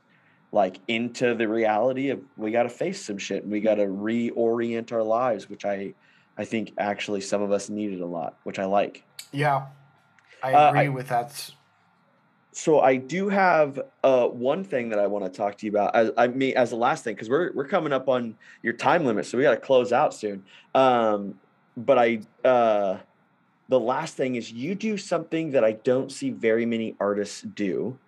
[0.53, 3.86] like into the reality of we got to face some shit and we got to
[3.86, 5.95] reorient our lives, which I
[6.41, 9.03] I think actually some of us needed a lot, which I like.
[9.32, 9.66] Yeah,
[10.43, 11.51] I Uh, agree I- with that.
[12.53, 15.95] So I do have uh, one thing that I want to talk to you about.
[15.95, 19.05] As I mean, as the last thing, because we're we're coming up on your time
[19.05, 20.45] limit, so we got to close out soon.
[20.74, 21.39] Um,
[21.76, 22.99] but I, uh,
[23.69, 27.99] the last thing is you do something that I don't see very many artists do,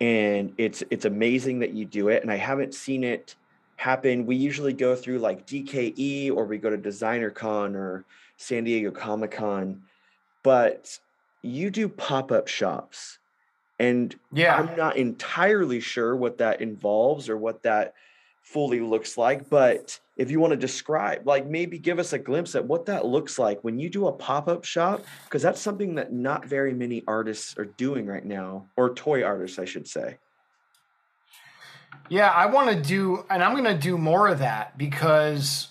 [0.00, 2.22] and it's it's amazing that you do it.
[2.22, 3.36] And I haven't seen it
[3.76, 4.26] happen.
[4.26, 8.04] We usually go through like DKE or we go to Designer Con or
[8.36, 9.82] San Diego Comic Con,
[10.42, 10.98] but
[11.42, 13.18] you do pop up shops.
[13.78, 14.56] And Yeah.
[14.56, 17.94] I'm not entirely sure what that involves or what that
[18.42, 19.48] fully looks like.
[19.50, 23.04] But if you want to describe, like maybe give us a glimpse at what that
[23.04, 26.72] looks like when you do a pop up shop, because that's something that not very
[26.72, 30.18] many artists are doing right now, or toy artists, I should say.
[32.08, 35.68] Yeah, I want to do, and I'm going to do more of that because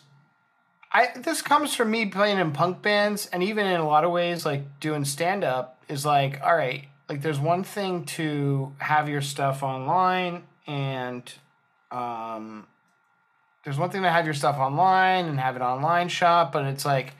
[0.95, 4.11] I this comes from me playing in punk bands and even in a lot of
[4.11, 9.09] ways like doing stand up is like all right like there's one thing to have
[9.09, 11.33] your stuff online and
[11.91, 12.65] um
[13.65, 16.85] there's one thing to have your stuff online and have an online shop but it's
[16.85, 17.13] like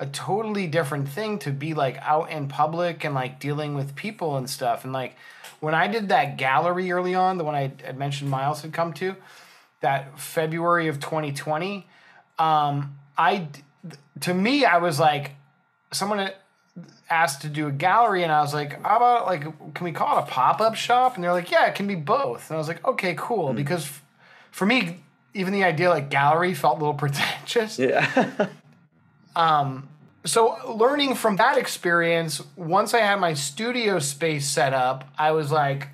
[0.00, 4.38] a totally different thing to be like out in public and like dealing with people
[4.38, 4.82] and stuff.
[4.82, 5.14] And like
[5.60, 8.94] when I did that gallery early on the one I had mentioned Miles had come
[8.94, 9.14] to
[9.82, 11.86] that February of 2020
[12.38, 13.48] um I
[14.20, 15.32] to me I was like
[15.92, 16.30] someone
[17.10, 19.42] asked to do a gallery and I was like how about like
[19.74, 21.16] can we call it a pop-up shop?
[21.16, 22.48] And they're like yeah it can be both.
[22.48, 23.52] And I was like okay cool.
[23.52, 24.02] Because f-
[24.50, 25.00] for me
[25.34, 28.48] even the idea like gallery felt a little pretentious Yeah.
[29.36, 29.88] um
[30.24, 35.50] so learning from that experience once I had my studio space set up I was
[35.50, 35.88] like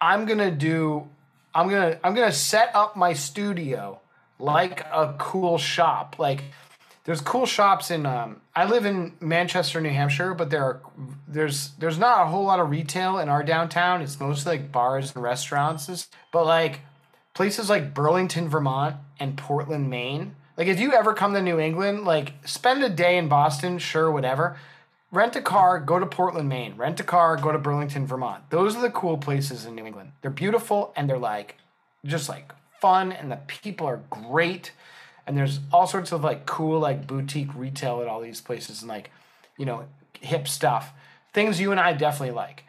[0.00, 1.08] I'm going to do
[1.54, 4.00] I'm going to I'm to set up my studio
[4.38, 6.44] like a cool shop like
[7.04, 10.80] there's cool shops in um, I live in Manchester, New Hampshire, but there are
[11.26, 14.02] there's there's not a whole lot of retail in our downtown.
[14.02, 16.08] It's mostly like bars and restaurants.
[16.30, 16.80] But like
[17.34, 20.34] places like Burlington, Vermont and Portland, Maine.
[20.56, 24.10] Like if you ever come to New England, like spend a day in Boston, sure,
[24.10, 24.56] whatever.
[25.10, 26.74] Rent a car, go to Portland, Maine.
[26.76, 28.48] Rent a car, go to Burlington, Vermont.
[28.50, 30.12] Those are the cool places in New England.
[30.22, 31.56] They're beautiful and they're like
[32.04, 34.72] just like fun and the people are great
[35.26, 38.88] and there's all sorts of like cool like boutique retail at all these places and
[38.88, 39.10] like
[39.56, 39.84] you know
[40.20, 40.92] hip stuff
[41.32, 42.64] things you and i definitely like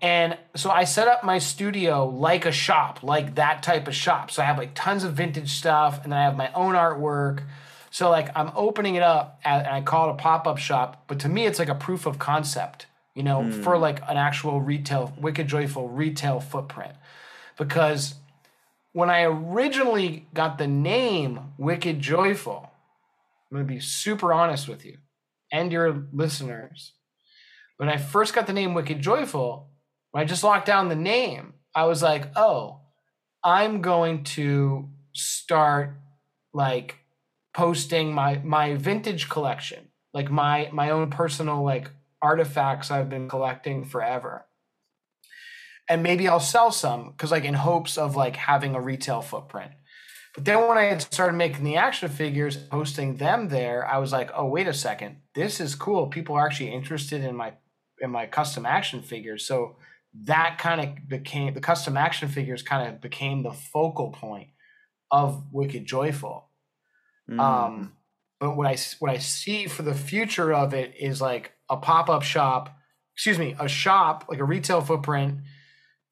[0.00, 4.30] and so i set up my studio like a shop like that type of shop.
[4.30, 7.42] So i have like tons of vintage stuff and then i have my own artwork.
[7.90, 11.28] So like i'm opening it up and i call it a pop-up shop but to
[11.28, 13.62] me it's like a proof of concept you know hmm.
[13.62, 16.94] for like an actual retail wicked joyful retail footprint.
[17.58, 18.14] Because
[18.92, 22.70] when I originally got the name Wicked Joyful,
[23.50, 24.98] I'm going to be super honest with you
[25.50, 26.92] and your listeners.
[27.78, 29.68] When I first got the name Wicked Joyful,
[30.12, 32.80] when I just locked down the name, I was like, oh,
[33.44, 35.96] I'm going to start
[36.54, 36.96] like
[37.52, 41.90] posting my my vintage collection, like my my own personal like
[42.22, 44.46] artifacts I've been collecting forever
[45.88, 49.72] and maybe I'll sell some because like in hopes of like having a retail footprint.
[50.34, 54.12] But then when I had started making the action figures, posting them there, I was
[54.12, 56.06] like, oh wait a second, this is cool.
[56.06, 57.52] People are actually interested in my
[58.00, 59.46] in my custom action figures.
[59.46, 59.76] So
[60.14, 64.48] that kind of became the custom action figures kind of became the focal point
[65.10, 66.48] of Wicked Joyful.
[67.40, 67.92] Um,
[68.40, 72.10] but what I what I see for the future of it is like a pop
[72.10, 72.76] up shop,
[73.14, 75.40] excuse me, a shop like a retail footprint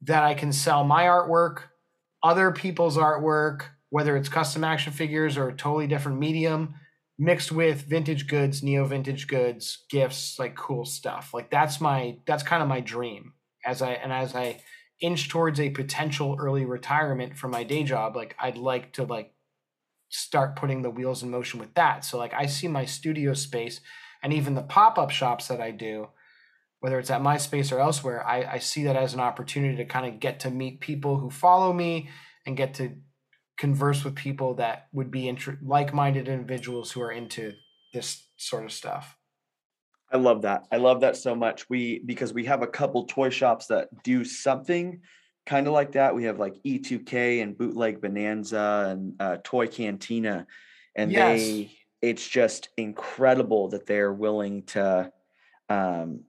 [0.03, 1.65] that I can sell my artwork,
[2.23, 6.75] other people's artwork, whether it's custom action figures or a totally different medium,
[7.19, 11.35] mixed with vintage goods, neo vintage goods, gifts, like cool stuff.
[11.35, 13.35] Like that's my that's kind of my dream
[13.65, 14.63] as I and as I
[15.01, 19.33] inch towards a potential early retirement from my day job, like I'd like to like
[20.11, 22.05] start putting the wheels in motion with that.
[22.05, 23.81] So like I see my studio space
[24.23, 26.09] and even the pop-up shops that I do,
[26.81, 29.85] whether it's at my space or elsewhere, I, I see that as an opportunity to
[29.85, 32.11] kind of get to meet people who follow me
[32.45, 32.97] and get to
[33.57, 37.53] converse with people that would be inter- like-minded individuals who are into
[37.93, 39.17] this sort of stuff.
[40.13, 40.67] I love that.
[40.73, 41.69] I love that so much.
[41.71, 45.01] We because we have a couple toy shops that do something
[45.47, 46.15] kind of like that.
[46.15, 50.47] We have like E2K and Bootleg Bonanza and uh, Toy Cantina,
[50.97, 51.29] and Yes.
[51.41, 51.71] they
[52.03, 55.13] it's just incredible that they're willing to
[55.69, 56.25] um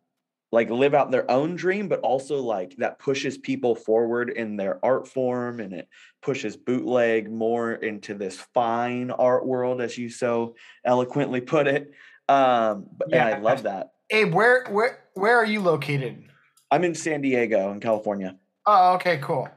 [0.52, 4.84] like live out their own dream but also like that pushes people forward in their
[4.84, 5.88] art form and it
[6.22, 11.92] pushes bootleg more into this fine art world as you so eloquently put it
[12.32, 16.24] um but and i love that Abe, where where where are you located?
[16.70, 19.50] i'm in san diego in california Oh, okay, cool.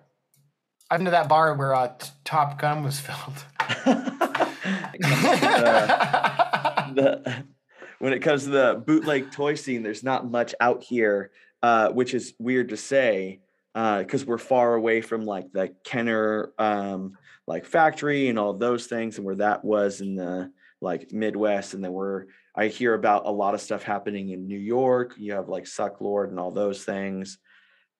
[0.90, 1.92] I've been to that bar where uh,
[2.24, 3.44] Top Gun was filmed.
[6.94, 7.44] the,
[7.98, 12.14] when it comes to the bootleg toy scene, there's not much out here, uh, which
[12.14, 13.40] is weird to say
[13.74, 19.16] because we're far away from like the Kenner um, like factory and all those things,
[19.16, 20.50] and where that was in the
[20.80, 24.58] like Midwest, and then we're I hear about a lot of stuff happening in New
[24.58, 25.14] York.
[25.16, 27.38] You have like Sucklord and all those things,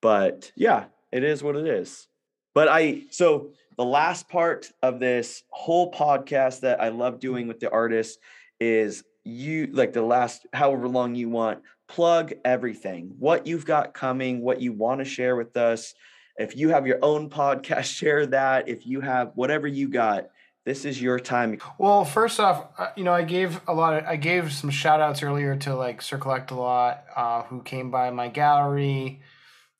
[0.01, 2.07] but yeah, it is what it is.
[2.53, 7.59] But I so the last part of this whole podcast that I love doing with
[7.59, 8.17] the artists
[8.59, 14.41] is you like the last however long you want plug everything what you've got coming
[14.41, 15.93] what you want to share with us
[16.37, 20.27] if you have your own podcast share that if you have whatever you got
[20.65, 21.59] This is your time.
[21.77, 24.99] Well, first off, uh, you know, I gave a lot of, I gave some shout
[24.99, 29.21] outs earlier to like Sir Collect a lot, uh, who came by my gallery,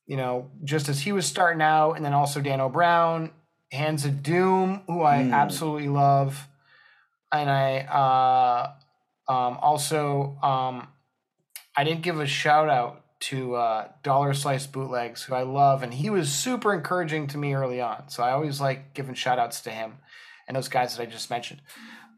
[0.05, 3.31] you know, just as he was starting out, and then also Dan O'Brown,
[3.71, 5.33] Hands of Doom, who I Mm.
[5.33, 6.47] absolutely love.
[7.31, 10.87] And I uh, um, also, um,
[11.75, 15.95] I didn't give a shout out to uh, Dollar Slice Bootlegs, who I love, and
[15.95, 18.07] he was super encouraging to me early on.
[18.09, 19.97] So I always like giving shout outs to him
[20.47, 21.61] and those guys that I just mentioned.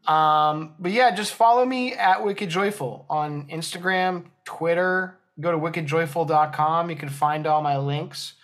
[0.06, 5.18] Um, but yeah, just follow me at Wicked Joyful on Instagram, Twitter.
[5.40, 6.90] Go to wickedjoyful.com.
[6.90, 8.34] You can find all my links.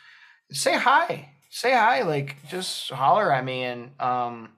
[0.53, 1.31] Say hi.
[1.51, 2.03] Say hi.
[2.03, 3.65] Like, just holler at me.
[3.65, 4.51] And um,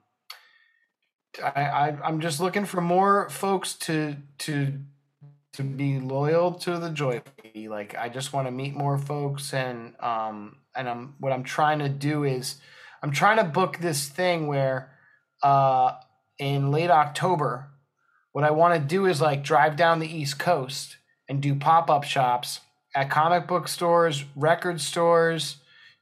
[1.43, 4.73] I, I, I'm just looking for more folks to to
[5.53, 7.21] to be loyal to the joy
[7.65, 11.79] like i just want to meet more folks and um and i'm what i'm trying
[11.79, 12.57] to do is
[13.01, 14.91] i'm trying to book this thing where
[15.43, 15.93] uh
[16.39, 17.67] in late october
[18.31, 20.97] what i want to do is like drive down the east coast
[21.29, 22.61] and do pop-up shops
[22.95, 25.57] at comic book stores record stores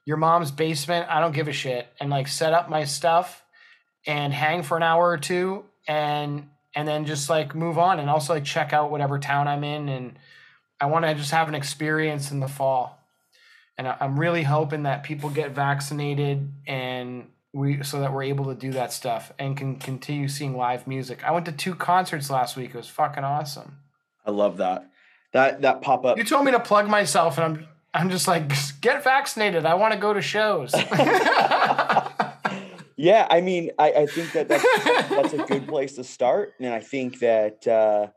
[0.06, 3.44] your mom's basement i don't give a shit and like set up my stuff
[4.08, 8.10] and hang for an hour or two and and then just like move on and
[8.10, 10.20] also like check out whatever town I'm in and
[10.80, 13.00] I want to just have an experience in the fall.
[13.78, 18.56] And I'm really hoping that people get vaccinated and we so that we're able to
[18.56, 21.24] do that stuff and can continue seeing live music.
[21.24, 22.72] I went to two concerts last week.
[22.72, 23.78] It was fucking awesome.
[24.26, 24.90] I love that.
[25.34, 26.18] That that pop up.
[26.18, 28.52] You told me to plug myself and I'm I'm just like
[28.82, 29.66] get vaccinated.
[29.66, 30.74] I want to go to shows.
[32.98, 34.64] Yeah, I mean, I, I think that that's,
[35.10, 38.08] that's a good place to start, and I think that uh,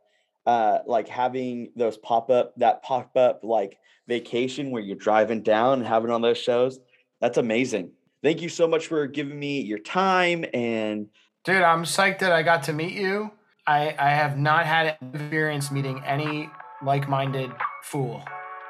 [0.48, 5.80] uh, like having those pop up that pop up like vacation where you're driving down
[5.80, 6.78] and having all those shows,
[7.20, 7.90] that's amazing.
[8.22, 11.08] Thank you so much for giving me your time and
[11.44, 13.30] Dude, I'm psyched that I got to meet you.
[13.66, 16.50] I, I have not had experience meeting any
[16.82, 17.50] like minded
[17.84, 18.22] fool.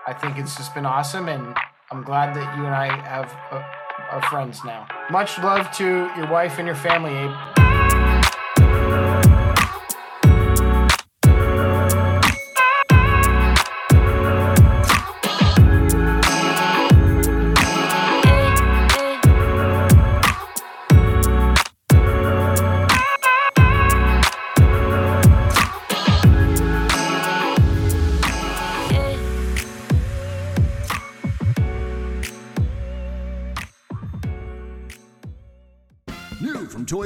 [0.07, 1.57] I think it's just been awesome, and
[1.91, 3.63] I'm glad that you and I have uh,
[4.11, 4.87] are friends now.
[5.11, 5.85] Much love to
[6.17, 7.58] your wife and your family, Abe.